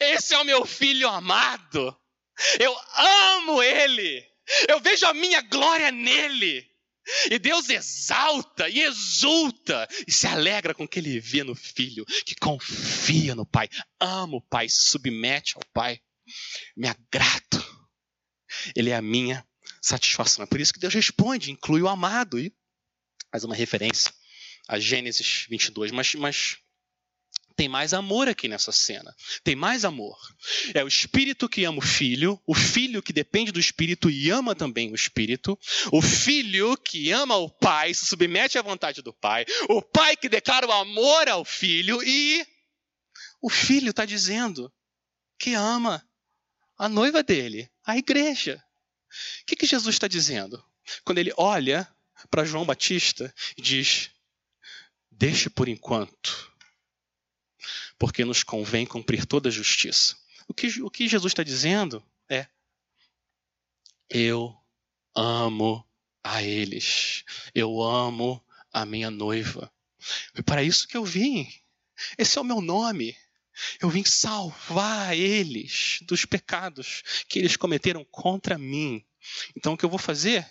Esse 0.00 0.34
é 0.34 0.38
o 0.38 0.44
meu 0.44 0.64
filho 0.64 1.08
amado. 1.08 1.96
Eu 2.58 2.76
amo 2.96 3.62
ele. 3.62 4.24
Eu 4.68 4.80
vejo 4.80 5.06
a 5.06 5.14
minha 5.14 5.42
glória 5.42 5.90
nele. 5.90 6.66
E 7.30 7.38
Deus 7.38 7.68
exalta 7.68 8.68
e 8.68 8.80
exulta 8.80 9.86
e 10.08 10.12
se 10.12 10.26
alegra 10.26 10.74
com 10.74 10.84
o 10.84 10.88
que 10.88 10.98
ele 10.98 11.20
vê 11.20 11.44
no 11.44 11.54
filho, 11.54 12.04
que 12.24 12.34
confia 12.34 13.32
no 13.32 13.46
Pai, 13.46 13.68
ama 14.00 14.38
o 14.38 14.40
Pai, 14.40 14.68
se 14.68 14.90
submete 14.90 15.54
ao 15.54 15.62
Pai. 15.72 16.00
Me 16.76 16.88
agrado. 16.88 17.64
Ele 18.74 18.90
é 18.90 18.96
a 18.96 19.02
minha 19.02 19.46
satisfação. 19.86 20.42
É 20.42 20.46
por 20.46 20.60
isso 20.60 20.72
que 20.72 20.80
Deus 20.80 20.92
responde, 20.92 21.50
inclui 21.50 21.82
o 21.82 21.88
amado. 21.88 22.38
E 22.38 22.52
faz 23.30 23.44
uma 23.44 23.54
referência 23.54 24.12
a 24.68 24.78
Gênesis 24.78 25.46
22. 25.48 25.92
Mas, 25.92 26.14
mas 26.14 26.58
tem 27.54 27.68
mais 27.68 27.94
amor 27.94 28.28
aqui 28.28 28.48
nessa 28.48 28.72
cena. 28.72 29.14
Tem 29.44 29.54
mais 29.54 29.84
amor. 29.84 30.16
É 30.74 30.82
o 30.82 30.88
espírito 30.88 31.48
que 31.48 31.64
ama 31.64 31.78
o 31.78 31.82
filho, 31.82 32.40
o 32.46 32.54
filho 32.54 33.02
que 33.02 33.12
depende 33.12 33.52
do 33.52 33.60
espírito 33.60 34.10
e 34.10 34.30
ama 34.30 34.54
também 34.54 34.90
o 34.90 34.94
espírito, 34.94 35.58
o 35.92 36.02
filho 36.02 36.76
que 36.76 37.12
ama 37.12 37.36
o 37.36 37.48
pai, 37.48 37.94
se 37.94 38.06
submete 38.06 38.58
à 38.58 38.62
vontade 38.62 39.02
do 39.02 39.12
pai, 39.12 39.46
o 39.68 39.80
pai 39.80 40.16
que 40.16 40.28
declara 40.28 40.66
o 40.66 40.72
amor 40.72 41.28
ao 41.28 41.44
filho 41.44 42.02
e 42.02 42.44
o 43.40 43.48
filho 43.48 43.90
está 43.90 44.04
dizendo 44.04 44.72
que 45.38 45.54
ama 45.54 46.04
a 46.76 46.88
noiva 46.88 47.22
dele, 47.22 47.70
a 47.84 47.96
igreja. 47.96 48.62
O 49.42 49.46
que, 49.46 49.56
que 49.56 49.66
Jesus 49.66 49.94
está 49.94 50.08
dizendo? 50.08 50.64
Quando 51.04 51.18
ele 51.18 51.32
olha 51.36 51.88
para 52.30 52.44
João 52.44 52.64
Batista 52.64 53.32
e 53.56 53.62
diz: 53.62 54.10
Deixe 55.10 55.48
por 55.48 55.68
enquanto, 55.68 56.52
porque 57.98 58.24
nos 58.24 58.42
convém 58.42 58.86
cumprir 58.86 59.26
toda 59.26 59.48
a 59.48 59.52
justiça. 59.52 60.16
O 60.48 60.54
que, 60.54 60.82
o 60.82 60.90
que 60.90 61.08
Jesus 61.08 61.32
está 61.32 61.42
dizendo 61.42 62.04
é: 62.28 62.46
Eu 64.08 64.56
amo 65.14 65.86
a 66.22 66.42
eles, 66.42 67.24
eu 67.54 67.82
amo 67.82 68.44
a 68.72 68.84
minha 68.84 69.10
noiva. 69.10 69.72
Foi 70.34 70.42
para 70.42 70.62
isso 70.62 70.86
que 70.86 70.96
eu 70.96 71.04
vim. 71.04 71.48
Esse 72.18 72.38
é 72.38 72.40
o 72.40 72.44
meu 72.44 72.60
nome. 72.60 73.16
Eu 73.80 73.88
vim 73.88 74.04
salvar 74.04 75.16
eles 75.16 75.98
dos 76.02 76.24
pecados 76.24 77.02
que 77.28 77.38
eles 77.38 77.56
cometeram 77.56 78.04
contra 78.04 78.58
mim. 78.58 79.04
Então 79.56 79.74
o 79.74 79.76
que 79.76 79.84
eu 79.84 79.90
vou 79.90 79.98
fazer? 79.98 80.46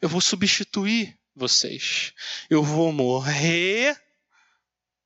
Eu 0.00 0.08
vou 0.08 0.20
substituir 0.20 1.18
vocês. 1.34 2.12
Eu 2.48 2.62
vou 2.62 2.92
morrer 2.92 4.00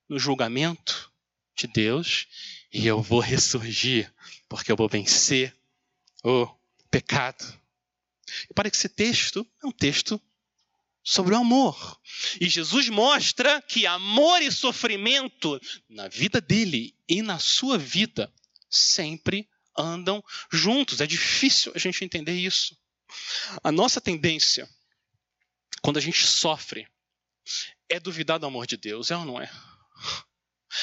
no 0.09 0.19
julgamento 0.19 1.13
de 1.57 1.67
Deus 1.67 2.27
e 2.73 2.87
eu 2.87 3.03
vou 3.03 3.21
ressurgir, 3.21 4.13
porque 4.49 4.71
eu 4.71 4.77
vou 4.77 4.89
vencer 4.89 5.55
o 6.25 6.49
pecado. 6.91 7.59
Para 8.55 8.71
que 8.71 8.77
esse 8.77 8.89
texto 8.89 9.47
é 9.63 9.67
um 9.67 9.73
texto 9.73 10.21
sobre 11.03 11.35
o 11.35 11.39
amor. 11.39 12.01
E 12.41 12.49
Jesus 12.49 12.89
mostra 12.89 13.61
que 13.63 13.87
amor 13.87 14.43
e 14.43 14.53
sofrimento 14.53 15.61
na 15.89 16.09
vida 16.09 16.41
dele 16.41 16.95
e 17.09 17.23
na 17.23 17.39
sua 17.39 17.79
vida 17.79 18.33
sempre 18.69 19.49
andam 19.77 20.23
juntos. 20.53 21.01
É 21.01 21.07
difícil 21.07 21.73
a 21.75 21.79
gente 21.79 22.05
entender 22.05 22.35
isso. 22.35 22.77
A 23.63 23.73
nossa 23.73 24.01
tendência, 24.01 24.69
quando 25.83 25.97
a 25.97 26.01
gente 26.01 26.27
sofre, 26.27 26.87
é 27.89 27.99
duvidar 27.99 28.39
do 28.39 28.47
amor 28.47 28.67
de 28.67 28.77
Deus, 28.77 29.11
é 29.11 29.17
ou 29.17 29.25
não 29.25 29.41
é? 29.41 29.51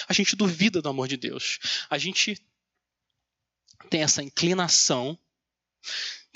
A 0.08 0.14
gente 0.14 0.36
duvida 0.36 0.82
do 0.82 0.90
amor 0.90 1.08
de 1.08 1.16
Deus. 1.16 1.60
A 1.90 1.98
gente 1.98 2.38
tem 3.90 4.04
essa 4.04 4.22
inclinação 4.22 5.18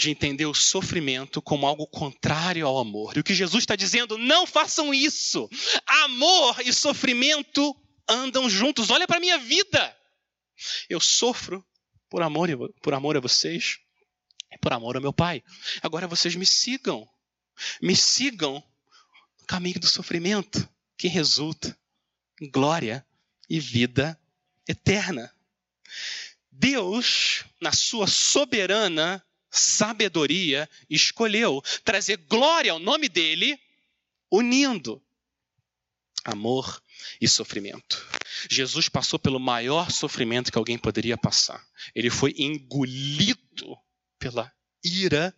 de 0.01 0.09
entender 0.09 0.47
o 0.47 0.53
sofrimento 0.53 1.41
como 1.43 1.67
algo 1.67 1.85
contrário 1.85 2.65
ao 2.65 2.79
amor. 2.79 3.15
E 3.15 3.19
o 3.19 3.23
que 3.23 3.35
Jesus 3.35 3.61
está 3.61 3.75
dizendo, 3.75 4.17
não 4.17 4.47
façam 4.47 4.91
isso. 4.91 5.47
Amor 5.85 6.59
e 6.65 6.73
sofrimento 6.73 7.75
andam 8.09 8.49
juntos. 8.49 8.89
Olha 8.89 9.05
para 9.05 9.17
a 9.17 9.19
minha 9.19 9.37
vida. 9.37 9.95
Eu 10.89 10.99
sofro 10.99 11.63
por 12.09 12.23
amor, 12.23 12.49
por 12.81 12.95
amor 12.95 13.15
a 13.15 13.19
vocês 13.19 13.77
e 14.51 14.57
por 14.57 14.73
amor 14.73 14.95
ao 14.95 15.01
meu 15.03 15.13
Pai. 15.13 15.43
Agora 15.83 16.07
vocês 16.07 16.35
me 16.35 16.47
sigam. 16.47 17.07
Me 17.79 17.95
sigam 17.95 18.55
no 19.39 19.45
caminho 19.45 19.79
do 19.79 19.87
sofrimento, 19.87 20.67
que 20.97 21.07
resulta 21.07 21.77
em 22.41 22.49
glória 22.49 23.05
e 23.47 23.59
vida 23.59 24.19
eterna. 24.67 25.31
Deus, 26.51 27.45
na 27.61 27.71
sua 27.71 28.07
soberana 28.07 29.23
sabedoria, 29.51 30.67
escolheu 30.89 31.61
trazer 31.83 32.17
glória 32.17 32.71
ao 32.71 32.79
nome 32.79 33.09
dele, 33.09 33.59
unindo 34.31 35.01
amor 36.23 36.81
e 37.19 37.27
sofrimento. 37.27 38.07
Jesus 38.49 38.87
passou 38.87 39.19
pelo 39.19 39.39
maior 39.39 39.91
sofrimento 39.91 40.51
que 40.51 40.57
alguém 40.57 40.77
poderia 40.77 41.17
passar. 41.17 41.63
Ele 41.93 42.09
foi 42.09 42.33
engolido 42.37 43.77
pela 44.17 44.51
ira 44.83 45.35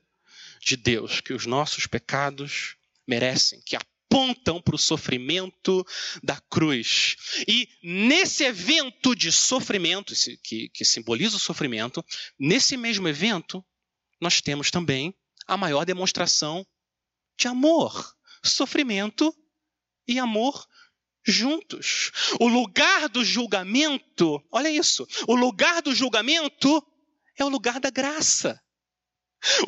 de 0.61 0.77
Deus 0.77 1.19
que 1.19 1.33
os 1.33 1.45
nossos 1.45 1.87
pecados 1.87 2.75
merecem, 3.07 3.61
que 3.65 3.75
apontam 3.75 4.61
para 4.61 4.75
o 4.75 4.79
sofrimento 4.79 5.85
da 6.21 6.39
cruz. 6.49 7.15
E 7.47 7.67
nesse 7.81 8.43
evento 8.43 9.15
de 9.15 9.31
sofrimento, 9.31 10.13
que, 10.43 10.69
que 10.69 10.85
simboliza 10.85 11.35
o 11.35 11.39
sofrimento, 11.39 12.05
nesse 12.39 12.77
mesmo 12.77 13.07
evento, 13.07 13.65
nós 14.23 14.41
temos 14.41 14.71
também 14.71 15.13
a 15.45 15.55
maior 15.57 15.85
demonstração 15.85 16.65
de 17.37 17.47
amor, 17.47 18.15
sofrimento 18.43 19.35
e 20.07 20.17
amor 20.17 20.65
juntos. 21.25 22.11
O 22.39 22.47
lugar 22.47 23.09
do 23.09 23.23
julgamento, 23.23 24.43
olha 24.51 24.69
isso, 24.69 25.05
o 25.27 25.35
lugar 25.35 25.81
do 25.81 25.93
julgamento 25.93 26.81
é 27.37 27.43
o 27.43 27.49
lugar 27.49 27.79
da 27.79 27.89
graça. 27.89 28.59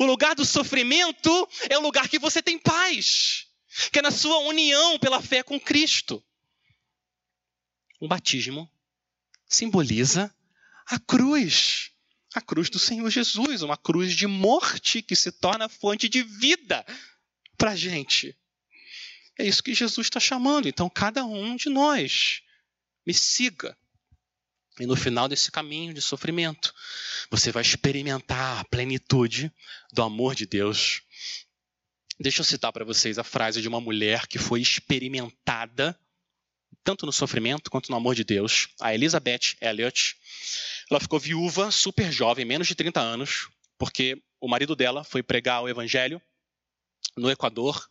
O 0.00 0.04
lugar 0.04 0.34
do 0.34 0.44
sofrimento 0.44 1.48
é 1.68 1.76
o 1.76 1.82
lugar 1.82 2.08
que 2.08 2.18
você 2.18 2.42
tem 2.42 2.58
paz, 2.58 3.46
que 3.92 3.98
é 3.98 4.02
na 4.02 4.10
sua 4.10 4.38
união 4.38 4.98
pela 4.98 5.20
fé 5.20 5.42
com 5.42 5.60
Cristo. 5.60 6.24
O 8.00 8.08
batismo 8.08 8.70
simboliza 9.46 10.34
a 10.86 10.98
cruz 10.98 11.90
a 12.36 12.40
cruz 12.40 12.68
do 12.68 12.78
Senhor 12.78 13.08
Jesus, 13.08 13.62
uma 13.62 13.78
cruz 13.78 14.14
de 14.14 14.26
morte 14.26 15.00
que 15.00 15.16
se 15.16 15.32
torna 15.32 15.70
fonte 15.70 16.06
de 16.06 16.22
vida 16.22 16.84
para 17.56 17.70
a 17.70 17.76
gente. 17.76 18.36
É 19.38 19.46
isso 19.46 19.62
que 19.62 19.74
Jesus 19.74 20.06
está 20.06 20.20
chamando. 20.20 20.68
Então, 20.68 20.88
cada 20.90 21.24
um 21.24 21.56
de 21.56 21.70
nós 21.70 22.42
me 23.06 23.14
siga. 23.14 23.76
E 24.78 24.84
no 24.84 24.94
final 24.94 25.28
desse 25.28 25.50
caminho 25.50 25.94
de 25.94 26.02
sofrimento, 26.02 26.74
você 27.30 27.50
vai 27.50 27.62
experimentar 27.62 28.60
a 28.60 28.64
plenitude 28.64 29.50
do 29.94 30.02
amor 30.02 30.34
de 30.34 30.44
Deus. 30.44 31.00
Deixa 32.20 32.42
eu 32.42 32.44
citar 32.44 32.70
para 32.70 32.84
vocês 32.84 33.18
a 33.18 33.24
frase 33.24 33.62
de 33.62 33.68
uma 33.68 33.80
mulher 33.80 34.26
que 34.26 34.38
foi 34.38 34.60
experimentada 34.60 35.98
tanto 36.84 37.06
no 37.06 37.12
sofrimento 37.12 37.70
quanto 37.70 37.90
no 37.90 37.96
amor 37.96 38.14
de 38.14 38.24
Deus, 38.24 38.68
a 38.80 38.94
Elizabeth 38.94 39.56
Elliot. 39.60 40.16
Ela 40.90 41.00
ficou 41.00 41.18
viúva, 41.18 41.70
super 41.70 42.10
jovem, 42.12 42.44
menos 42.44 42.66
de 42.66 42.74
30 42.74 43.00
anos, 43.00 43.48
porque 43.78 44.22
o 44.40 44.48
marido 44.48 44.76
dela 44.76 45.04
foi 45.04 45.22
pregar 45.22 45.62
o 45.62 45.68
evangelho 45.68 46.20
no 47.16 47.30
Equador, 47.30 47.88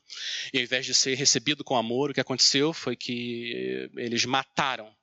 e 0.54 0.58
ao 0.58 0.64
invés 0.64 0.86
de 0.86 0.94
ser 0.94 1.16
recebido 1.16 1.64
com 1.64 1.76
amor, 1.76 2.12
o 2.12 2.14
que 2.14 2.22
aconteceu 2.22 2.74
foi 2.74 2.96
que 2.96 3.90
eles 3.96 4.24
mataram 4.26 4.96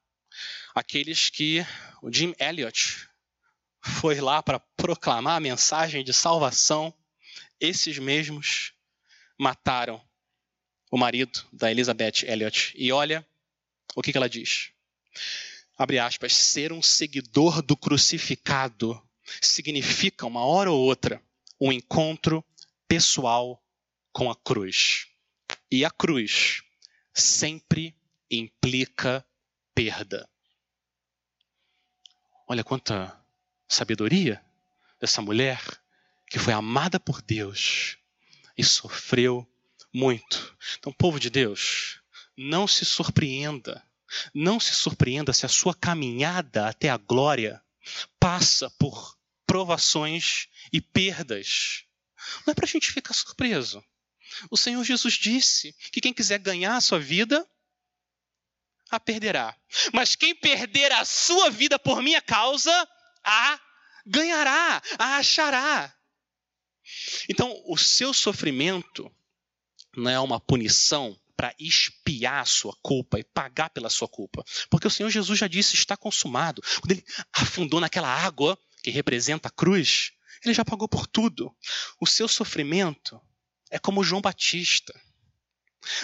aqueles 0.74 1.28
que 1.28 1.64
o 2.00 2.12
Jim 2.12 2.34
Elliot 2.38 3.08
foi 3.82 4.20
lá 4.20 4.42
para 4.42 4.60
proclamar 4.60 5.36
a 5.36 5.40
mensagem 5.40 6.04
de 6.04 6.12
salvação, 6.12 6.94
esses 7.60 7.98
mesmos 7.98 8.72
mataram 9.38 10.00
o 10.90 10.96
marido 10.96 11.44
da 11.52 11.70
Elizabeth 11.70 12.24
Elliot. 12.24 12.74
E 12.76 12.92
olha 12.92 13.26
o 13.94 14.02
que, 14.02 14.12
que 14.12 14.18
ela 14.18 14.28
diz 14.28 14.72
abre 15.82 15.98
aspas, 15.98 16.34
ser 16.34 16.72
um 16.72 16.82
seguidor 16.82 17.62
do 17.62 17.76
crucificado 17.76 19.00
significa, 19.40 20.26
uma 20.26 20.44
hora 20.44 20.70
ou 20.70 20.80
outra, 20.80 21.22
um 21.60 21.72
encontro 21.72 22.44
pessoal 22.86 23.62
com 24.12 24.30
a 24.30 24.36
cruz. 24.36 25.06
E 25.70 25.84
a 25.84 25.90
cruz 25.90 26.62
sempre 27.12 27.96
implica 28.30 29.26
perda. 29.74 30.28
Olha 32.46 32.62
quanta 32.62 33.18
sabedoria 33.68 34.44
dessa 35.00 35.22
mulher 35.22 35.60
que 36.28 36.38
foi 36.38 36.52
amada 36.52 37.00
por 37.00 37.22
Deus 37.22 37.98
e 38.56 38.62
sofreu 38.62 39.48
muito. 39.92 40.56
Então, 40.78 40.92
povo 40.92 41.18
de 41.18 41.30
Deus, 41.30 42.01
não 42.36 42.66
se 42.66 42.84
surpreenda 42.84 43.82
não 44.34 44.60
se 44.60 44.74
surpreenda 44.74 45.32
se 45.32 45.46
a 45.46 45.48
sua 45.48 45.74
caminhada 45.74 46.68
até 46.68 46.88
a 46.88 46.96
glória 46.96 47.62
passa 48.18 48.70
por 48.70 49.16
provações 49.46 50.48
e 50.72 50.80
perdas. 50.80 51.84
Não 52.46 52.52
é 52.52 52.54
para 52.54 52.64
a 52.64 52.68
gente 52.68 52.92
ficar 52.92 53.14
surpreso. 53.14 53.84
O 54.50 54.56
Senhor 54.56 54.82
Jesus 54.84 55.14
disse 55.14 55.74
que 55.90 56.00
quem 56.00 56.12
quiser 56.12 56.38
ganhar 56.38 56.76
a 56.76 56.80
sua 56.80 56.98
vida, 56.98 57.46
a 58.90 59.00
perderá. 59.00 59.56
Mas 59.92 60.14
quem 60.14 60.34
perder 60.34 60.92
a 60.92 61.04
sua 61.04 61.50
vida 61.50 61.78
por 61.78 62.02
minha 62.02 62.22
causa, 62.22 62.72
a 63.24 63.60
ganhará, 64.06 64.82
a 64.98 65.16
achará. 65.16 65.94
Então, 67.28 67.62
o 67.66 67.76
seu 67.76 68.12
sofrimento 68.12 69.10
não 69.96 70.10
é 70.10 70.18
uma 70.18 70.40
punição 70.40 71.18
para 71.36 71.54
espiar 71.58 72.42
a 72.42 72.46
sua 72.46 72.76
culpa 72.82 73.18
e 73.18 73.24
pagar 73.24 73.70
pela 73.70 73.90
sua 73.90 74.08
culpa. 74.08 74.44
Porque 74.70 74.86
o 74.86 74.90
Senhor 74.90 75.10
Jesus 75.10 75.38
já 75.38 75.46
disse: 75.46 75.74
está 75.74 75.96
consumado. 75.96 76.62
Quando 76.80 76.92
ele 76.92 77.04
afundou 77.32 77.80
naquela 77.80 78.08
água 78.08 78.58
que 78.82 78.90
representa 78.90 79.48
a 79.48 79.50
cruz, 79.50 80.12
ele 80.44 80.54
já 80.54 80.64
pagou 80.64 80.88
por 80.88 81.06
tudo. 81.06 81.54
O 82.00 82.06
seu 82.06 82.28
sofrimento 82.28 83.20
é 83.70 83.78
como 83.78 84.04
João 84.04 84.20
Batista. 84.20 84.92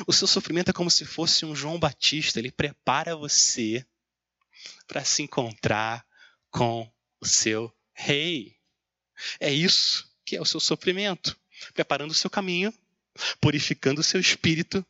O 0.06 0.12
seu 0.12 0.26
sofrimento 0.26 0.70
é 0.70 0.72
como 0.72 0.90
se 0.90 1.04
fosse 1.04 1.44
um 1.44 1.54
João 1.54 1.78
Batista. 1.78 2.38
Ele 2.38 2.50
prepara 2.50 3.16
você 3.16 3.86
para 4.86 5.04
se 5.04 5.22
encontrar 5.22 6.04
com 6.50 6.90
o 7.20 7.26
seu 7.26 7.72
rei. 7.92 8.56
É 9.40 9.52
isso 9.52 10.08
que 10.24 10.36
é 10.36 10.40
o 10.40 10.46
seu 10.46 10.60
sofrimento. 10.60 11.38
preparando 11.74 12.12
o 12.12 12.14
seu 12.14 12.30
caminho, 12.30 12.72
purificando 13.40 14.00
o 14.00 14.04
seu 14.04 14.20
espírito, 14.20 14.86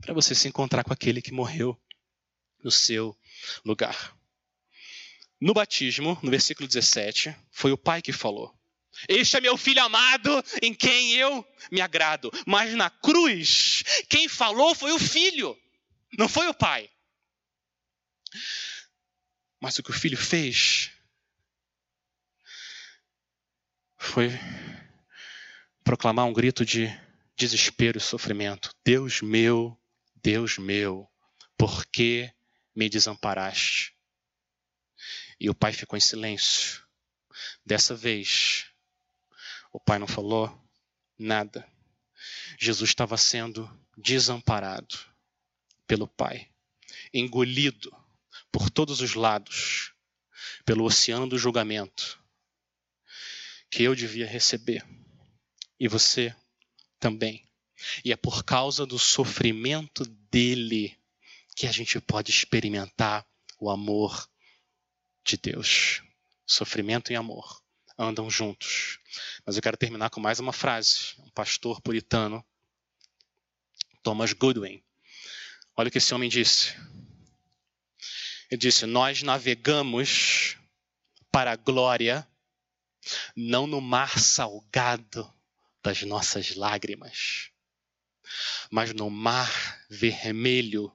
para 0.00 0.14
você 0.14 0.34
se 0.34 0.48
encontrar 0.48 0.84
com 0.84 0.92
aquele 0.92 1.22
que 1.22 1.32
morreu 1.32 1.80
no 2.62 2.70
seu 2.70 3.16
lugar. 3.64 4.16
No 5.40 5.54
batismo, 5.54 6.18
no 6.22 6.30
versículo 6.30 6.68
17, 6.68 7.34
foi 7.50 7.72
o 7.72 7.78
pai 7.78 8.02
que 8.02 8.12
falou. 8.12 8.54
Este 9.08 9.36
é 9.36 9.40
meu 9.40 9.56
filho 9.56 9.82
amado, 9.82 10.44
em 10.60 10.74
quem 10.74 11.14
eu 11.14 11.46
me 11.70 11.80
agrado. 11.80 12.30
Mas 12.46 12.74
na 12.74 12.90
cruz, 12.90 13.82
quem 14.08 14.28
falou 14.28 14.74
foi 14.74 14.92
o 14.92 14.98
filho, 14.98 15.56
não 16.18 16.28
foi 16.28 16.46
o 16.48 16.54
pai. 16.54 16.90
Mas 19.60 19.78
o 19.78 19.82
que 19.82 19.90
o 19.90 19.94
filho 19.94 20.16
fez 20.16 20.90
foi 23.96 24.30
proclamar 25.82 26.26
um 26.26 26.32
grito 26.32 26.64
de 26.64 26.88
desespero 27.36 27.98
e 27.98 28.00
sofrimento: 28.00 28.74
Deus 28.84 29.22
meu, 29.22 29.79
Deus 30.22 30.58
meu, 30.58 31.08
por 31.56 31.86
que 31.86 32.32
me 32.74 32.88
desamparaste? 32.88 33.94
E 35.38 35.48
o 35.48 35.54
pai 35.54 35.72
ficou 35.72 35.96
em 35.96 36.00
silêncio. 36.00 36.84
Dessa 37.64 37.94
vez, 37.94 38.66
o 39.72 39.80
pai 39.80 39.98
não 39.98 40.06
falou 40.06 40.52
nada. 41.18 41.66
Jesus 42.58 42.90
estava 42.90 43.16
sendo 43.16 43.68
desamparado 43.96 44.98
pelo 45.86 46.06
pai, 46.06 46.50
engolido 47.12 47.90
por 48.52 48.68
todos 48.68 49.00
os 49.00 49.14
lados 49.14 49.92
pelo 50.64 50.84
oceano 50.84 51.26
do 51.26 51.38
julgamento 51.38 52.22
que 53.70 53.82
eu 53.84 53.94
devia 53.94 54.26
receber 54.26 54.84
e 55.78 55.88
você 55.88 56.34
também. 56.98 57.49
E 58.04 58.12
é 58.12 58.16
por 58.16 58.44
causa 58.44 58.84
do 58.86 58.98
sofrimento 58.98 60.04
dele 60.30 60.98
que 61.56 61.66
a 61.66 61.72
gente 61.72 62.00
pode 62.00 62.30
experimentar 62.30 63.26
o 63.58 63.70
amor 63.70 64.28
de 65.24 65.36
Deus. 65.36 66.02
Sofrimento 66.46 67.12
e 67.12 67.16
amor 67.16 67.62
andam 67.98 68.30
juntos. 68.30 68.98
Mas 69.44 69.56
eu 69.56 69.62
quero 69.62 69.76
terminar 69.76 70.10
com 70.10 70.20
mais 70.20 70.40
uma 70.40 70.52
frase. 70.52 71.14
Um 71.18 71.30
pastor 71.30 71.80
puritano, 71.80 72.44
Thomas 74.02 74.32
Goodwin. 74.32 74.82
Olha 75.76 75.88
o 75.88 75.90
que 75.90 75.98
esse 75.98 76.14
homem 76.14 76.28
disse. 76.28 76.74
Ele 78.50 78.58
disse: 78.58 78.86
Nós 78.86 79.22
navegamos 79.22 80.56
para 81.30 81.52
a 81.52 81.56
glória, 81.56 82.26
não 83.36 83.66
no 83.66 83.80
mar 83.80 84.18
salgado 84.18 85.32
das 85.82 86.02
nossas 86.02 86.56
lágrimas, 86.56 87.49
mas 88.70 88.92
no 88.92 89.10
mar 89.10 89.50
vermelho 89.88 90.92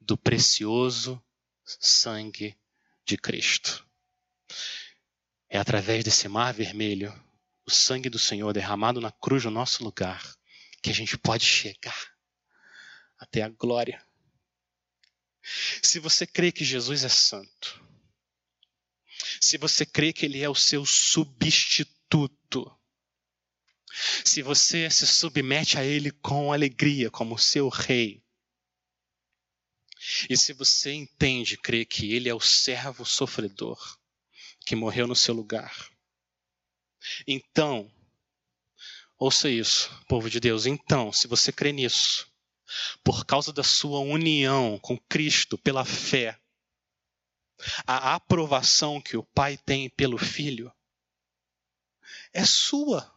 do 0.00 0.16
precioso 0.16 1.22
sangue 1.64 2.58
de 3.04 3.16
Cristo. 3.16 3.86
É 5.48 5.58
através 5.58 6.04
desse 6.04 6.28
mar 6.28 6.52
vermelho, 6.52 7.12
o 7.66 7.70
sangue 7.70 8.08
do 8.08 8.18
Senhor 8.18 8.52
derramado 8.52 9.00
na 9.00 9.12
cruz 9.12 9.44
no 9.44 9.50
nosso 9.50 9.84
lugar, 9.84 10.22
que 10.82 10.90
a 10.90 10.94
gente 10.94 11.16
pode 11.16 11.44
chegar 11.44 12.12
até 13.18 13.42
a 13.42 13.48
glória. 13.48 14.04
Se 15.82 15.98
você 15.98 16.26
crê 16.26 16.50
que 16.50 16.64
Jesus 16.64 17.04
é 17.04 17.08
santo, 17.08 17.82
se 19.40 19.58
você 19.58 19.84
crê 19.84 20.12
que 20.12 20.26
Ele 20.26 20.40
é 20.42 20.48
o 20.48 20.54
seu 20.54 20.84
substituto, 20.86 22.74
se 24.24 24.42
você 24.42 24.90
se 24.90 25.06
submete 25.06 25.78
a 25.78 25.84
Ele 25.84 26.10
com 26.10 26.52
alegria, 26.52 27.10
como 27.10 27.38
seu 27.38 27.68
rei, 27.68 28.22
e 30.28 30.36
se 30.36 30.52
você 30.52 30.92
entende, 30.92 31.56
crê 31.56 31.84
que 31.84 32.12
Ele 32.12 32.28
é 32.28 32.34
o 32.34 32.40
servo 32.40 33.04
sofredor 33.04 33.98
que 34.64 34.74
morreu 34.74 35.06
no 35.06 35.14
seu 35.14 35.34
lugar, 35.34 35.90
então, 37.26 37.92
ouça 39.18 39.48
isso, 39.48 39.90
povo 40.08 40.30
de 40.30 40.38
Deus, 40.40 40.66
então, 40.66 41.12
se 41.12 41.26
você 41.26 41.52
crê 41.52 41.72
nisso, 41.72 42.30
por 43.04 43.26
causa 43.26 43.52
da 43.52 43.62
sua 43.62 44.00
união 44.00 44.78
com 44.78 44.98
Cristo 44.98 45.58
pela 45.58 45.84
fé, 45.84 46.38
a 47.86 48.14
aprovação 48.14 49.00
que 49.00 49.16
o 49.16 49.22
Pai 49.22 49.56
tem 49.56 49.88
pelo 49.90 50.18
Filho 50.18 50.72
é 52.32 52.44
sua. 52.44 53.12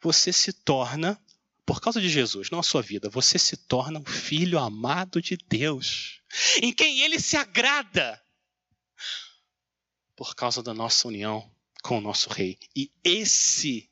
Você 0.00 0.32
se 0.32 0.52
torna 0.52 1.20
por 1.66 1.80
causa 1.80 2.00
de 2.00 2.08
Jesus, 2.08 2.50
não 2.50 2.58
a 2.58 2.62
sua 2.62 2.82
vida, 2.82 3.08
você 3.08 3.38
se 3.38 3.56
torna 3.56 3.98
um 3.98 4.04
filho 4.04 4.58
amado 4.58 5.22
de 5.22 5.36
Deus, 5.48 6.20
em 6.62 6.72
quem 6.72 7.00
ele 7.00 7.18
se 7.18 7.36
agrada, 7.36 8.22
por 10.14 10.34
causa 10.34 10.62
da 10.62 10.74
nossa 10.74 11.08
união 11.08 11.50
com 11.82 11.98
o 11.98 12.00
nosso 12.00 12.28
Rei. 12.28 12.58
E 12.76 12.92
esse 13.02 13.90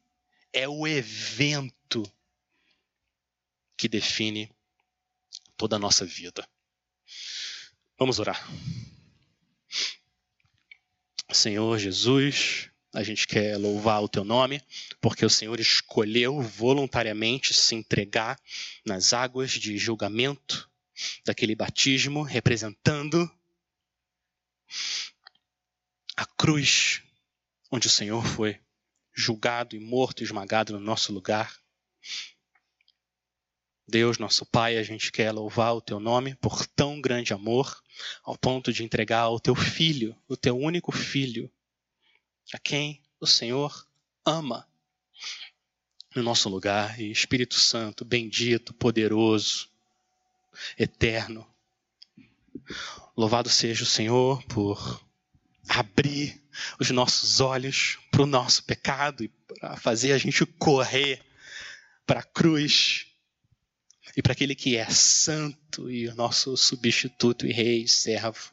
é 0.52 0.68
o 0.68 0.86
evento 0.86 2.02
que 3.76 3.88
define 3.88 4.54
toda 5.56 5.76
a 5.76 5.78
nossa 5.78 6.04
vida. 6.04 6.46
Vamos 7.98 8.18
orar. 8.18 8.46
Senhor 11.30 11.78
Jesus, 11.78 12.70
a 12.92 13.02
gente 13.02 13.26
quer 13.26 13.56
louvar 13.56 14.02
o 14.02 14.08
teu 14.08 14.24
nome, 14.24 14.62
porque 15.00 15.24
o 15.24 15.30
Senhor 15.30 15.58
escolheu 15.58 16.40
voluntariamente 16.40 17.54
se 17.54 17.74
entregar 17.74 18.38
nas 18.84 19.12
águas 19.12 19.52
de 19.52 19.78
julgamento 19.78 20.70
daquele 21.24 21.54
batismo, 21.54 22.22
representando 22.22 23.30
a 26.16 26.26
cruz 26.26 27.02
onde 27.70 27.86
o 27.86 27.90
Senhor 27.90 28.24
foi 28.26 28.60
julgado 29.14 29.74
e 29.74 29.80
morto 29.80 30.20
e 30.20 30.24
esmagado 30.24 30.74
no 30.74 30.80
nosso 30.80 31.12
lugar. 31.12 31.58
Deus, 33.88 34.18
nosso 34.18 34.46
Pai, 34.46 34.76
a 34.76 34.82
gente 34.82 35.10
quer 35.10 35.32
louvar 35.32 35.74
o 35.74 35.80
teu 35.80 35.98
nome 35.98 36.34
por 36.36 36.66
tão 36.66 37.00
grande 37.00 37.32
amor, 37.32 37.82
ao 38.22 38.36
ponto 38.36 38.72
de 38.72 38.84
entregar 38.84 39.28
o 39.30 39.40
teu 39.40 39.54
filho, 39.54 40.16
o 40.28 40.36
teu 40.36 40.56
único 40.56 40.92
filho, 40.92 41.50
a 42.52 42.58
quem 42.58 43.02
o 43.20 43.26
Senhor 43.26 43.86
ama 44.24 44.68
no 46.14 46.22
nosso 46.22 46.48
lugar. 46.48 47.00
E 47.00 47.10
Espírito 47.10 47.54
Santo, 47.54 48.04
bendito, 48.04 48.74
poderoso, 48.74 49.68
eterno. 50.78 51.46
Louvado 53.16 53.48
seja 53.48 53.82
o 53.82 53.86
Senhor 53.86 54.42
por 54.44 55.04
abrir 55.68 56.40
os 56.78 56.90
nossos 56.90 57.40
olhos 57.40 57.98
para 58.10 58.22
o 58.22 58.26
nosso 58.26 58.64
pecado 58.64 59.24
e 59.24 59.28
para 59.28 59.76
fazer 59.76 60.12
a 60.12 60.18
gente 60.18 60.44
correr 60.44 61.24
para 62.06 62.20
a 62.20 62.24
cruz 62.24 63.06
e 64.16 64.22
para 64.22 64.32
aquele 64.32 64.54
que 64.54 64.76
é 64.76 64.88
santo 64.90 65.90
e 65.90 66.08
o 66.08 66.14
nosso 66.14 66.56
substituto 66.56 67.46
e 67.46 67.52
rei, 67.52 67.88
servo. 67.88 68.52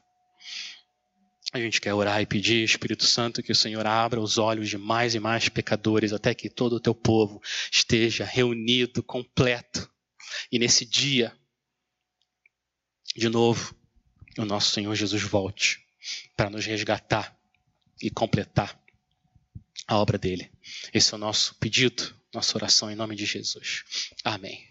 A 1.51 1.59
gente 1.59 1.81
quer 1.81 1.93
orar 1.93 2.21
e 2.21 2.27
pedir, 2.27 2.63
Espírito 2.63 3.05
Santo, 3.05 3.41
que 3.41 3.51
o 3.51 3.55
Senhor 3.55 3.85
abra 3.85 4.19
os 4.19 4.37
olhos 4.37 4.69
de 4.69 4.77
mais 4.77 5.15
e 5.15 5.19
mais 5.19 5.49
pecadores, 5.49 6.13
até 6.13 6.33
que 6.35 6.49
todo 6.49 6.73
o 6.73 6.79
teu 6.79 6.93
povo 6.93 7.41
esteja 7.71 8.23
reunido, 8.23 9.01
completo. 9.01 9.89
E 10.51 10.59
nesse 10.59 10.85
dia, 10.85 11.35
de 13.15 13.29
novo, 13.29 13.75
o 14.37 14.45
nosso 14.45 14.71
Senhor 14.71 14.93
Jesus 14.93 15.23
volte 15.23 15.83
para 16.35 16.49
nos 16.49 16.65
resgatar 16.65 17.35
e 18.01 18.09
completar 18.09 18.79
a 19.87 19.97
obra 19.97 20.17
dele. 20.17 20.51
Esse 20.93 21.13
é 21.13 21.17
o 21.17 21.19
nosso 21.19 21.55
pedido, 21.55 22.15
nossa 22.33 22.57
oração 22.57 22.91
em 22.91 22.95
nome 22.95 23.15
de 23.15 23.25
Jesus. 23.25 23.83
Amém. 24.23 24.67